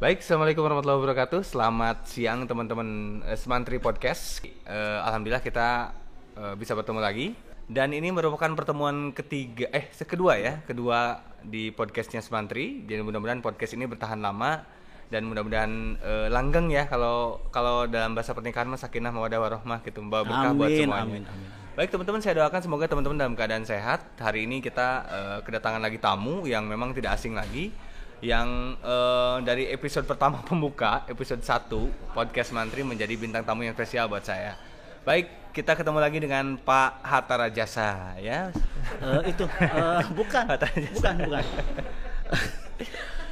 Baik, 0.00 0.24
assalamualaikum 0.24 0.64
warahmatullahi 0.64 0.96
wabarakatuh. 0.96 1.44
Selamat 1.44 2.08
siang 2.08 2.48
teman-teman 2.48 3.20
eh, 3.20 3.36
Semantri 3.36 3.76
Podcast. 3.76 4.40
Eh, 4.48 4.98
Alhamdulillah 5.04 5.44
kita 5.44 5.92
eh, 6.40 6.56
bisa 6.56 6.72
bertemu 6.72 7.04
lagi. 7.04 7.36
Dan 7.68 7.92
ini 7.92 8.08
merupakan 8.08 8.48
pertemuan 8.56 9.12
ketiga, 9.12 9.68
eh 9.68 9.92
kedua 9.92 10.40
ya, 10.40 10.64
kedua 10.64 11.20
di 11.44 11.68
podcastnya 11.68 12.24
Semantri. 12.24 12.80
Jadi 12.88 13.04
mudah-mudahan 13.04 13.44
podcast 13.44 13.76
ini 13.76 13.84
bertahan 13.84 14.24
lama 14.24 14.64
dan 15.12 15.28
mudah-mudahan 15.28 16.00
eh, 16.00 16.28
langgeng 16.32 16.72
ya 16.72 16.88
kalau 16.88 17.44
kalau 17.52 17.84
dalam 17.84 18.16
bahasa 18.16 18.32
pernikahan 18.32 18.72
mas 18.72 18.80
sakinah 18.80 19.12
mawadah 19.12 19.36
warohmah 19.36 19.84
gitu 19.84 20.00
membawa 20.00 20.24
berkah 20.24 20.56
buat 20.56 20.80
semuanya. 20.80 21.04
amin, 21.04 21.22
amin. 21.28 21.48
Baik 21.76 21.92
teman-teman, 21.92 22.24
saya 22.24 22.40
doakan 22.40 22.60
semoga 22.64 22.88
teman-teman 22.88 23.20
dalam 23.20 23.36
keadaan 23.36 23.68
sehat. 23.68 24.16
Hari 24.16 24.48
ini 24.48 24.64
kita 24.64 24.88
eh, 25.04 25.38
kedatangan 25.44 25.84
lagi 25.84 26.00
tamu 26.00 26.48
yang 26.48 26.64
memang 26.64 26.96
tidak 26.96 27.20
asing 27.20 27.36
lagi 27.36 27.89
yang 28.20 28.76
eh, 28.80 29.36
dari 29.44 29.68
episode 29.72 30.04
pertama 30.04 30.44
pembuka, 30.48 31.04
episode 31.08 31.40
1 31.40 32.12
podcast 32.16 32.52
Mantri 32.52 32.84
menjadi 32.84 33.16
bintang 33.16 33.44
tamu 33.44 33.64
yang 33.64 33.72
spesial 33.72 34.08
buat 34.08 34.24
saya. 34.24 34.56
Baik, 35.00 35.52
kita 35.56 35.72
ketemu 35.72 35.98
lagi 35.98 36.18
dengan 36.20 36.60
Pak 36.60 37.00
Hatta 37.00 37.34
Rajasa 37.40 38.20
ya. 38.20 38.52
Eh, 39.00 39.32
itu 39.32 39.44
eh, 39.48 40.04
bukan, 40.12 40.44
Hatta 40.44 40.68
Rajasa. 40.68 40.94
bukan, 40.96 41.14
bukan, 41.24 41.44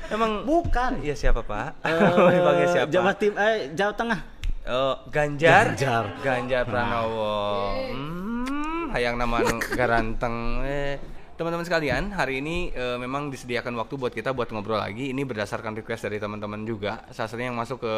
Emang 0.08 0.48
bukan. 0.48 1.04
Iya 1.04 1.12
siapa 1.12 1.44
Pak? 1.44 1.84
Eh, 1.84 2.32
dipanggil 2.40 2.68
siapa? 2.72 2.88
Jawa 2.88 3.12
Tim, 3.12 3.32
eh, 3.36 3.56
Jawa 3.76 3.92
Tengah. 3.92 4.20
Oh, 4.68 4.96
Ganjar. 5.12 5.76
Ganjar. 5.76 6.04
Ganjar 6.24 6.62
Pranowo. 6.64 7.76
Hmm, 7.92 8.92
hayang 8.92 9.20
nama 9.20 9.40
nu 9.44 9.60
garanteng. 9.72 10.64
Eh, 10.64 10.96
teman-teman 11.38 11.62
sekalian, 11.62 12.10
hari 12.10 12.42
ini 12.42 12.74
eh, 12.74 12.98
memang 12.98 13.30
disediakan 13.30 13.70
waktu 13.78 13.94
buat 13.94 14.10
kita 14.10 14.34
buat 14.34 14.50
ngobrol 14.50 14.76
lagi. 14.76 15.14
Ini 15.14 15.22
berdasarkan 15.22 15.72
request 15.72 16.04
dari 16.04 16.18
teman-teman 16.18 16.66
juga. 16.66 17.06
Salah 17.14 17.30
satunya 17.30 17.48
yang 17.48 17.58
masuk 17.58 17.78
ke 17.78 17.94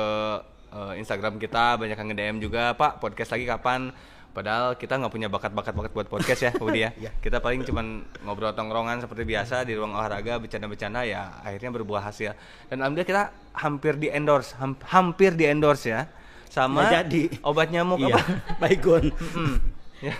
eh, 0.70 0.92
Instagram 1.00 1.40
kita 1.40 1.80
banyak 1.80 1.96
yang 1.96 2.08
nge-DM 2.12 2.36
juga, 2.38 2.76
"Pak, 2.76 3.00
podcast 3.00 3.32
lagi 3.32 3.48
kapan?" 3.48 3.90
Padahal 4.30 4.78
kita 4.78 4.94
nggak 4.94 5.10
punya 5.10 5.26
bakat-bakat 5.26 5.74
bakat 5.74 5.90
buat 5.90 6.06
podcast 6.06 6.40
ya, 6.46 6.52
Budi 6.54 6.86
ya. 6.86 6.94
Iya. 7.02 7.10
Kita 7.18 7.42
paling 7.42 7.66
cuman 7.66 8.06
ngobrol 8.22 8.54
tongkrongan 8.54 9.02
seperti 9.02 9.26
biasa 9.26 9.66
di 9.66 9.74
ruang 9.74 9.90
olahraga, 9.90 10.38
bercanda-bercanda 10.38 11.02
ya 11.02 11.40
akhirnya 11.42 11.74
berbuah 11.74 12.06
hasil. 12.06 12.36
Dan 12.70 12.78
alhamdulillah 12.78 13.08
kita 13.08 13.22
hampir 13.58 13.98
di 13.98 14.06
endorse, 14.06 14.54
ham- 14.60 14.78
hampir 14.86 15.34
di 15.34 15.50
endorse 15.50 15.90
ya 15.90 16.06
sama 16.46 16.86
jadi. 16.92 17.26
obat 17.42 17.74
nyamuk 17.74 18.04
Iya, 18.04 18.14
apa? 18.14 18.20
Baygon. 18.62 19.04
Mm, 19.10 19.56
ya. 20.06 20.14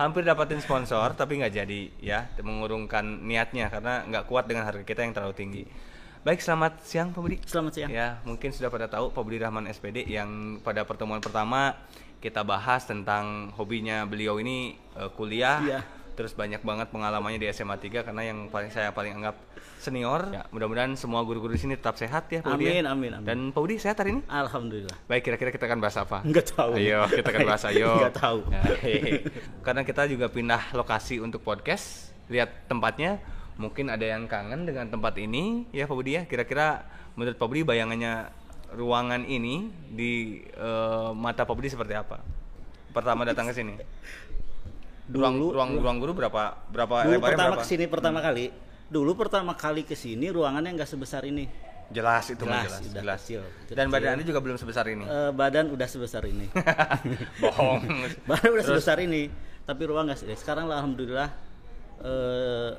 Hampir 0.00 0.24
dapatin 0.24 0.64
sponsor 0.64 1.12
tapi 1.12 1.36
nggak 1.36 1.52
jadi 1.52 1.80
ya 2.00 2.24
mengurungkan 2.40 3.04
niatnya 3.20 3.68
karena 3.68 4.00
nggak 4.08 4.24
kuat 4.32 4.48
dengan 4.48 4.64
harga 4.64 4.80
kita 4.80 5.04
yang 5.04 5.12
terlalu 5.12 5.36
tinggi. 5.36 5.64
Baik, 6.24 6.40
selamat 6.40 6.80
siang 6.80 7.12
Pak 7.12 7.20
Budi. 7.20 7.36
Selamat 7.44 7.72
siang. 7.76 7.92
Ya, 7.92 8.16
mungkin 8.24 8.48
sudah 8.48 8.72
pada 8.72 8.88
tahu 8.88 9.12
Pak 9.12 9.20
Budi 9.20 9.36
Rahman 9.36 9.68
SPD 9.68 10.08
yang 10.08 10.56
pada 10.64 10.88
pertemuan 10.88 11.20
pertama 11.20 11.76
kita 12.20 12.40
bahas 12.40 12.88
tentang 12.88 13.52
hobinya 13.60 14.08
beliau 14.08 14.40
ini 14.40 14.72
eh, 14.96 15.10
kuliah. 15.12 15.60
Iya. 15.60 15.80
Terus 16.20 16.36
banyak 16.36 16.60
banget 16.60 16.92
pengalamannya 16.92 17.40
di 17.40 17.48
SMA 17.48 17.80
3 17.80 18.04
karena 18.04 18.20
yang 18.20 18.52
paling 18.52 18.68
saya 18.68 18.92
paling 18.92 19.16
anggap 19.16 19.40
senior. 19.80 20.28
Ya, 20.28 20.44
mudah-mudadan 20.52 20.92
semua 20.92 21.24
guru-guru 21.24 21.56
di 21.56 21.60
sini 21.64 21.80
tetap 21.80 21.96
sehat 21.96 22.28
ya 22.28 22.44
Pak 22.44 22.60
Budi. 22.60 22.68
ya. 22.68 22.84
Amin, 22.84 22.84
amin, 22.84 23.10
amin. 23.16 23.24
Dan 23.24 23.38
Pak 23.56 23.60
Budi 23.64 23.80
sehat 23.80 23.96
hari 23.96 24.12
ini? 24.12 24.22
Alhamdulillah. 24.28 24.92
Baik, 25.08 25.32
kira-kira 25.32 25.48
kita 25.48 25.64
akan 25.64 25.80
bahas 25.80 25.96
apa? 25.96 26.20
Nggak 26.20 26.52
tahu. 26.52 26.76
Ayo, 26.76 27.08
kita 27.08 27.28
akan 27.32 27.40
bahas 27.48 27.64
ayo. 27.72 27.88
Nggak 28.04 28.16
tahu. 28.20 28.38
Ya. 28.52 28.62
Karena 29.64 29.80
kita 29.80 30.02
juga 30.12 30.28
pindah 30.28 30.76
lokasi 30.76 31.24
untuk 31.24 31.40
podcast, 31.40 32.12
lihat 32.28 32.68
tempatnya. 32.68 33.16
Mungkin 33.56 33.88
ada 33.88 34.04
yang 34.04 34.28
kangen 34.28 34.68
dengan 34.68 34.92
tempat 34.92 35.16
ini, 35.16 35.64
ya 35.72 35.88
Pak 35.88 35.96
Budi 35.96 36.20
ya. 36.20 36.28
Kira-kira 36.28 36.84
menurut 37.16 37.40
Pak 37.40 37.48
Budi 37.48 37.64
bayangannya 37.64 38.28
ruangan 38.76 39.24
ini 39.24 39.72
di 39.88 40.44
eh, 40.52 41.10
mata 41.16 41.48
Pak 41.48 41.56
Budi 41.56 41.72
seperti 41.72 41.96
apa? 41.96 42.20
Pertama 42.92 43.24
datang 43.24 43.48
ke 43.48 43.56
sini. 43.56 43.80
Ruang 45.10 45.34
Dulu- 45.34 45.52
ruang 45.52 45.70
ruang 45.76 45.96
guru 45.98 46.12
berapa 46.14 46.42
berapa 46.66 46.94
Dulu 47.02 47.18
pertama 47.20 47.50
berapa? 47.52 47.62
ke 47.62 47.66
sini 47.66 47.84
pertama 47.84 48.18
kali. 48.20 48.46
Dulu 48.86 49.12
pertama 49.14 49.52
kali 49.54 49.82
ke 49.82 49.94
sini 49.94 50.26
ruangannya 50.28 50.70
nggak 50.72 50.86
sebesar 50.88 51.22
ini. 51.24 51.46
Jelas 51.90 52.22
itu 52.28 52.38
Jelas, 52.40 52.70
jelas, 52.70 52.80
udah 52.84 53.02
jelas. 53.02 53.20
kecil, 53.20 53.42
Dan 53.68 53.86
kecil. 53.86 53.90
badan 53.90 54.10
Anda 54.14 54.24
juga 54.24 54.40
belum 54.40 54.56
sebesar 54.56 54.86
ini. 54.86 55.02
Eh, 55.02 55.30
badan 55.32 55.66
udah 55.68 55.88
sebesar 55.88 56.22
ini. 56.24 56.46
Bohong. 57.42 57.82
badan 58.30 58.48
udah 58.48 58.62
Terus- 58.62 58.78
sebesar 58.78 58.98
ini. 59.00 59.26
Tapi 59.60 59.82
ruang 59.84 60.06
nggak 60.06 60.18
sih. 60.20 60.30
Sekarang 60.32 60.64
lah, 60.64 60.78
alhamdulillah 60.78 61.28
eh, 62.00 62.70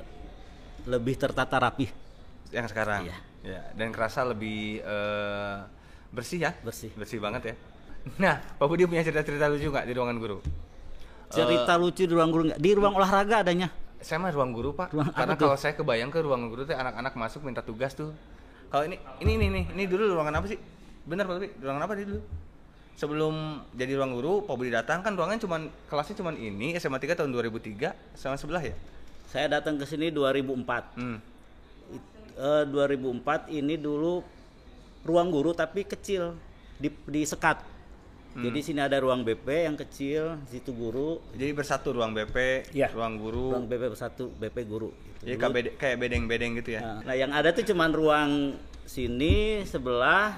lebih 0.82 1.14
tertata 1.14 1.60
rapi, 1.60 1.86
yang 2.50 2.66
sekarang 2.66 3.06
Iya. 3.06 3.18
ya 3.44 3.60
dan 3.72 3.88
kerasa 3.90 4.24
lebih 4.24 4.80
eh, 4.80 5.56
bersih 6.10 6.38
ya 6.40 6.50
Bersih. 6.58 6.90
bersih 6.92 7.16
banget 7.16 7.42
ya 7.44 7.54
nah 8.18 8.34
Pak 8.52 8.66
Budi 8.66 8.82
punya 8.82 9.00
cerita-cerita 9.00 9.46
lucu 9.46 9.62
nggak 9.64 9.86
di 9.86 9.94
ruangan 9.94 10.18
guru 10.18 10.38
cerita 11.32 11.72
lucu 11.74 12.02
di 12.02 12.12
ruang 12.12 12.28
guru 12.28 12.42
nggak? 12.46 12.58
Di 12.58 12.70
ruang 12.72 12.94
olahraga 12.94 13.40
adanya. 13.40 13.68
saya 13.98 14.18
mah 14.18 14.28
ruang 14.28 14.50
guru 14.50 14.74
pak 14.74 14.90
Ruang 14.90 15.14
karena 15.14 15.38
kalau 15.38 15.54
saya 15.54 15.72
kebayang 15.72 16.10
ke 16.10 16.18
ruang 16.18 16.50
guru 16.50 16.62
tuh 16.62 16.74
anak-anak 16.74 17.14
masuk 17.14 17.40
minta 17.40 17.62
tugas 17.62 17.94
tuh 17.94 18.10
kalau 18.66 18.82
ini 18.82 18.98
ini 19.18 19.32
ini 19.36 19.46
nih 19.48 19.64
ini 19.70 19.82
dulu 19.86 20.12
ruangan 20.12 20.42
apa 20.42 20.46
sih 20.46 20.58
benar 21.02 21.22
Pak 21.24 21.38
Budi 21.38 21.48
ruangan 21.56 21.82
apa 21.82 21.94
dulu 21.94 22.18
sebelum 22.92 23.34
jadi 23.70 23.94
ruang 23.94 24.12
guru 24.12 24.32
Pak 24.42 24.54
Budi 24.54 24.74
datang 24.74 25.00
kan 25.00 25.14
ruangan 25.14 25.38
cuman 25.38 25.60
kelasnya 25.86 26.18
cuman 26.18 26.34
ini 26.34 26.74
SMA 26.76 26.98
3 26.98 27.14
tahun 27.14 27.30
2003 27.30 27.94
sama 28.18 28.34
sebelah 28.34 28.58
ya 28.60 28.74
Saya 29.24 29.48
datang 29.48 29.78
ke 29.78 29.86
sini 29.86 30.10
2004. 30.10 30.98
hmm. 30.98 31.16
It- 31.94 32.10
eh, 32.36 32.64
2004 32.66 33.22
ini 33.48 33.78
dulu 33.78 34.26
ruang 35.02 35.30
guru 35.30 35.54
tapi 35.54 35.82
kecil 35.82 36.34
di 36.76 36.90
di 37.06 37.22
sekat. 37.22 37.62
Hmm. 38.32 38.42
Jadi 38.42 38.58
sini 38.62 38.80
ada 38.80 38.96
ruang 38.96 39.20
BP 39.20 39.44
yang 39.62 39.76
kecil, 39.76 40.40
situ 40.46 40.72
guru, 40.72 41.20
jadi 41.32 41.52
bersatu 41.52 41.92
ruang 41.92 42.12
BP 42.12 42.64
Iya. 42.72 42.88
ruang 42.90 43.16
guru 43.16 43.52
ruang 43.52 43.68
BP 43.68 43.92
satu 43.92 44.32
BP 44.32 44.64
guru. 44.64 44.88
gitu. 44.88 45.20
jadi 45.22 45.30
Dulu- 45.30 45.42
kayak 45.42 45.52
bede- 45.54 45.74
kayak 45.76 45.96
bedeng-bedeng 45.98 46.52
gitu 46.56 46.70
ya 46.72 46.80
Nah, 46.80 46.98
nah, 47.04 47.14
yang 47.14 47.30
ada 47.30 47.52
tuh 47.52 47.62
cuman 47.62 47.92
ruang 47.92 48.30
sini 48.84 49.34
sebelah 49.62 50.34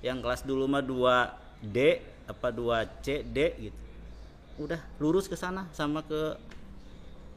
yang 0.00 0.18
kelas 0.18 0.40
dulu 0.40 0.64
mah 0.64 0.80
2D 0.80 1.76
apa 2.24 2.48
2C 2.48 3.06
D 3.22 3.38
gitu. 3.60 3.78
Udah 4.58 4.80
lurus 4.96 5.26
ke 5.26 5.34
sana 5.34 5.66
sama 5.70 6.00
ke 6.00 6.38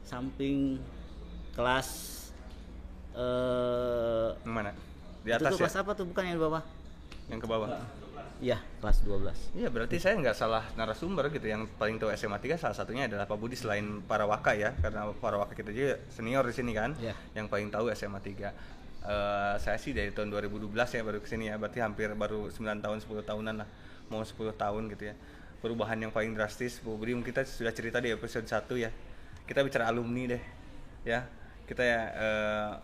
samping 0.02 0.78
kelas 1.52 1.88
eh 3.12 4.28
mana? 4.42 4.70
Di 5.20 5.28
itu 5.28 5.36
atas 5.36 5.50
tuh 5.50 5.56
ya? 5.56 5.60
kelas 5.60 5.76
apa 5.76 5.90
tuh 5.92 6.06
bukan 6.06 6.22
yang 6.24 6.36
di 6.36 6.42
bawah? 6.42 6.62
Yang 7.26 7.40
ke 7.42 7.48
bawah? 7.48 7.68
Iya, 8.40 8.56
kelas 8.80 9.04
12. 9.04 9.52
Iya 9.52 9.68
berarti 9.68 10.00
saya 10.00 10.16
nggak 10.16 10.32
salah 10.32 10.64
narasumber 10.72 11.28
gitu. 11.28 11.44
Yang 11.44 11.68
paling 11.76 12.00
tahu 12.00 12.08
SMA 12.16 12.40
3 12.40 12.56
salah 12.56 12.72
satunya 12.72 13.04
adalah 13.04 13.28
Pak 13.28 13.36
Budi 13.36 13.52
selain 13.52 14.00
para 14.00 14.24
waka 14.24 14.56
ya. 14.56 14.72
Karena 14.80 15.12
para 15.12 15.36
waka 15.36 15.52
kita 15.52 15.68
juga 15.76 16.00
senior 16.08 16.48
di 16.48 16.54
sini 16.56 16.72
kan. 16.72 16.96
Iya. 16.96 17.12
Yang 17.36 17.46
paling 17.52 17.68
tahu 17.68 17.92
SMA 17.92 18.20
3 18.24 18.80
Eh, 19.00 19.54
Saya 19.56 19.80
sih 19.80 19.96
dari 19.96 20.12
tahun 20.12 20.28
2012 20.28 20.92
ya 20.92 21.00
baru 21.00 21.20
ke 21.20 21.28
sini 21.28 21.52
ya. 21.52 21.56
Berarti 21.60 21.80
hampir 21.80 22.12
baru 22.16 22.48
9 22.52 22.80
tahun 22.84 22.98
10 23.00 23.24
tahunan 23.24 23.54
lah. 23.60 23.68
Mau 24.12 24.24
10 24.24 24.56
tahun 24.56 24.88
gitu 24.92 25.12
ya. 25.12 25.14
Perubahan 25.60 26.00
yang 26.00 26.12
paling 26.12 26.32
drastis 26.32 26.80
Pak 26.80 26.96
Budi 26.96 27.12
mungkin 27.12 27.32
kita 27.32 27.44
sudah 27.44 27.72
cerita 27.76 28.00
di 28.00 28.12
episode 28.12 28.48
1 28.48 28.76
ya. 28.80 28.88
Kita 29.44 29.60
bicara 29.64 29.88
alumni 29.92 30.36
deh 30.36 30.42
Ya. 31.04 31.28
Kita 31.68 31.80
ya 31.86 32.00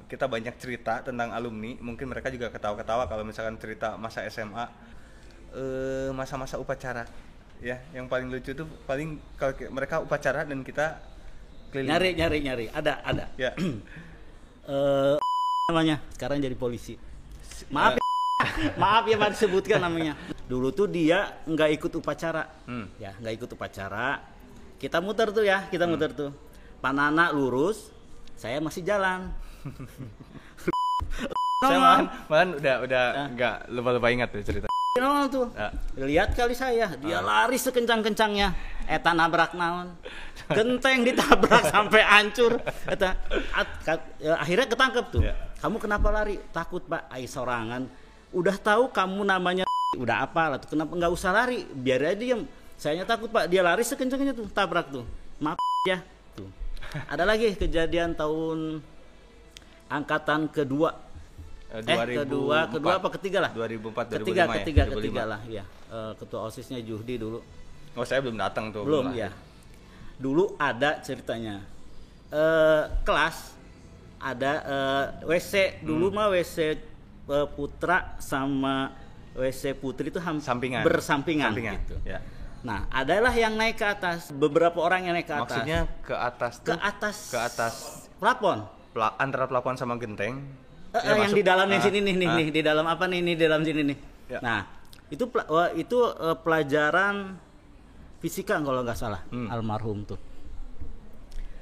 kita 0.06 0.25
banyak 0.28 0.56
cerita 0.61 1.00
tentang 1.05 1.33
alumni. 1.37 1.77
Mungkin 1.81 2.09
mereka 2.09 2.28
juga 2.33 2.49
ketawa-ketawa 2.53 3.09
kalau 3.09 3.25
misalkan 3.25 3.56
cerita 3.61 3.97
masa 4.00 4.25
SMA 4.31 4.69
masa-masa 6.12 6.60
upacara 6.60 7.06
ya 7.60 7.81
yang 7.96 8.04
paling 8.06 8.28
lucu 8.28 8.52
tuh 8.52 8.69
paling 8.84 9.16
kalau 9.40 9.56
mereka 9.72 10.04
upacara 10.04 10.44
dan 10.44 10.60
kita 10.60 11.00
keliling 11.72 11.90
Nyari 11.93 12.10
nyari 12.16 12.38
nyari. 12.43 12.66
Ada 12.72 12.93
ada. 13.04 13.25
ya 13.37 13.50
Eh 14.66 15.16
namanya 15.70 16.02
sekarang 16.14 16.43
jadi 16.43 16.58
polisi. 16.58 16.98
Maaf 17.70 17.98
ya. 17.98 18.02
Maaf 18.82 19.04
ya 19.06 19.16
Pak 19.19 19.31
disebutkan 19.38 19.78
namanya. 19.78 20.19
Dulu 20.50 20.75
tuh 20.75 20.90
dia 20.90 21.38
nggak 21.46 21.70
ikut 21.78 21.93
upacara. 21.94 22.50
Hmm. 22.66 22.90
Ya, 22.98 23.14
nggak 23.22 23.34
ikut 23.43 23.50
upacara. 23.54 24.26
Kita 24.76 24.98
muter 24.98 25.31
tuh 25.31 25.46
ya, 25.46 25.70
kita 25.70 25.87
muter 25.87 26.10
tuh. 26.12 26.34
Panana 26.82 27.31
lurus, 27.31 27.94
saya 28.34 28.58
masih 28.58 28.82
jalan. 28.82 29.31
saya 31.62 31.78
malahan, 31.81 32.06
malahan 32.28 32.50
udah 32.58 32.75
udah 32.84 33.04
nggak 33.32 33.56
lupa 33.72 33.90
lupa 33.96 34.08
ingat 34.12 34.28
tuh 34.34 34.44
cerita 34.44 34.75
Nongol 34.98 35.26
tuh. 35.28 35.46
Ya. 35.54 35.69
Lihat 35.96 36.31
kali 36.34 36.54
saya, 36.54 36.93
dia 36.98 37.19
lari 37.20 37.56
sekencang-kencangnya. 37.56 38.52
Eta 38.87 39.10
nabrak 39.12 39.52
naon. 39.52 39.94
Genteng 40.46 41.02
ditabrak 41.02 41.69
sampai 41.75 42.02
hancur. 42.02 42.60
Eta 42.87 43.19
at- 43.50 43.76
kat- 43.82 44.08
ya, 44.19 44.38
akhirnya 44.38 44.66
ketangkep 44.66 45.04
tuh. 45.10 45.22
Ya. 45.25 45.34
Kamu 45.58 45.81
kenapa 45.81 46.08
lari? 46.12 46.38
Takut, 46.52 46.84
Pak. 46.84 47.10
Ai 47.10 47.26
sorangan. 47.26 47.88
Udah 48.31 48.56
tahu 48.58 48.93
kamu 48.93 49.25
namanya 49.25 49.64
udah 50.02 50.22
apa 50.22 50.43
lah 50.54 50.58
tuh. 50.60 50.76
Kenapa 50.76 50.93
nggak 50.94 51.12
usah 51.12 51.31
lari? 51.34 51.64
Biar 51.66 52.02
aja 52.02 52.16
diem. 52.19 52.44
Sayanya 52.76 53.08
takut, 53.08 53.32
Pak. 53.32 53.48
Dia 53.48 53.64
lari 53.64 53.82
sekencangnya 53.82 54.37
tuh, 54.37 54.46
tabrak 54.52 54.93
tuh. 54.93 55.02
Maaf 55.40 55.58
ya. 55.90 55.98
Tuh. 56.37 56.48
Ada 57.08 57.25
lagi 57.26 57.56
kejadian 57.56 58.14
tahun 58.14 58.84
angkatan 59.87 60.50
kedua 60.50 61.06
Eh, 61.67 61.83
Eh, 61.83 62.07
kedua, 62.17 62.71
2004. 62.71 62.73
kedua 62.73 62.93
apa 62.95 63.09
ketiga 63.13 63.39
lah? 63.41 63.51
2004 63.51 64.05
Ketiga, 64.09 64.23
2005 64.23 64.47
ya? 64.47 64.57
ketiga, 64.57 64.83
2005. 64.83 64.97
ketiga 64.97 65.23
lah, 65.27 65.41
ya. 65.45 65.65
Eh, 65.89 66.13
ketua 66.17 66.41
OSISnya 66.45 66.79
Juhdi 66.81 67.15
dulu. 67.17 67.39
Oh, 67.93 68.05
saya 68.05 68.21
belum 68.21 68.37
datang 68.37 68.71
tuh. 68.71 68.83
Belum 68.83 69.11
ya. 69.13 69.33
Dulu 70.17 70.55
ada 70.57 71.01
ceritanya. 71.01 71.61
Eh 72.29 72.83
kelas 73.03 73.55
ada 74.19 74.53
eh, 74.63 75.05
WC 75.27 75.53
dulu 75.83 76.09
Hmm. 76.09 76.17
mah 76.17 76.27
WC 76.29 76.57
Putra 77.27 78.15
sama 78.17 78.95
WC 79.35 79.75
Putri 79.75 80.09
itu 80.09 80.19
ham- 80.19 80.39
Sampingan. 80.39 80.81
bersampingan 80.81 81.51
Sampingan, 81.51 81.75
gitu. 81.81 81.97
ya. 82.05 82.23
Nah, 82.63 82.87
adalah 82.89 83.31
yang 83.31 83.53
naik 83.53 83.77
ke 83.77 83.85
atas, 83.85 84.31
beberapa 84.33 84.79
orang 84.79 85.05
yang 85.05 85.15
naik 85.15 85.27
ke 85.27 85.35
atas. 85.35 85.43
Maksudnya 85.45 85.79
ke 86.01 86.15
atas 86.15 86.53
ke 86.57 86.65
tuh, 86.65 86.79
atas 86.81 87.17
ke 87.29 87.39
atas 87.39 87.75
plafon. 88.17 88.63
pela- 88.91 89.15
antara 89.17 89.45
pelafon 89.45 89.75
sama 89.75 89.95
genteng. 89.97 90.41
Ya, 90.98 91.10
yang 91.12 91.19
masuk. 91.25 91.37
di 91.37 91.44
dalamnya 91.44 91.78
Ah, 91.78 91.84
sini 91.84 91.98
nih 92.00 92.14
nih 92.14 92.26
ah. 92.26 92.34
nih 92.34 92.46
di 92.50 92.60
dalam 92.60 92.84
apa 92.84 93.04
nih 93.04 93.20
nih 93.20 93.34
di 93.34 93.44
dalam 93.44 93.62
sini 93.62 93.81
nih. 93.84 93.98
Ya. 94.26 94.38
Nah, 94.40 94.60
itu 95.06 95.25
wah, 95.28 95.69
itu 95.72 95.98
eh, 96.02 96.37
pelajaran 96.37 97.14
fisika 98.16 98.56
kalau 98.58 98.81
nggak 98.81 98.94
salah 98.94 99.22
Hmm. 99.28 99.48
almarhum 99.48 100.02
tuh. 100.04 100.19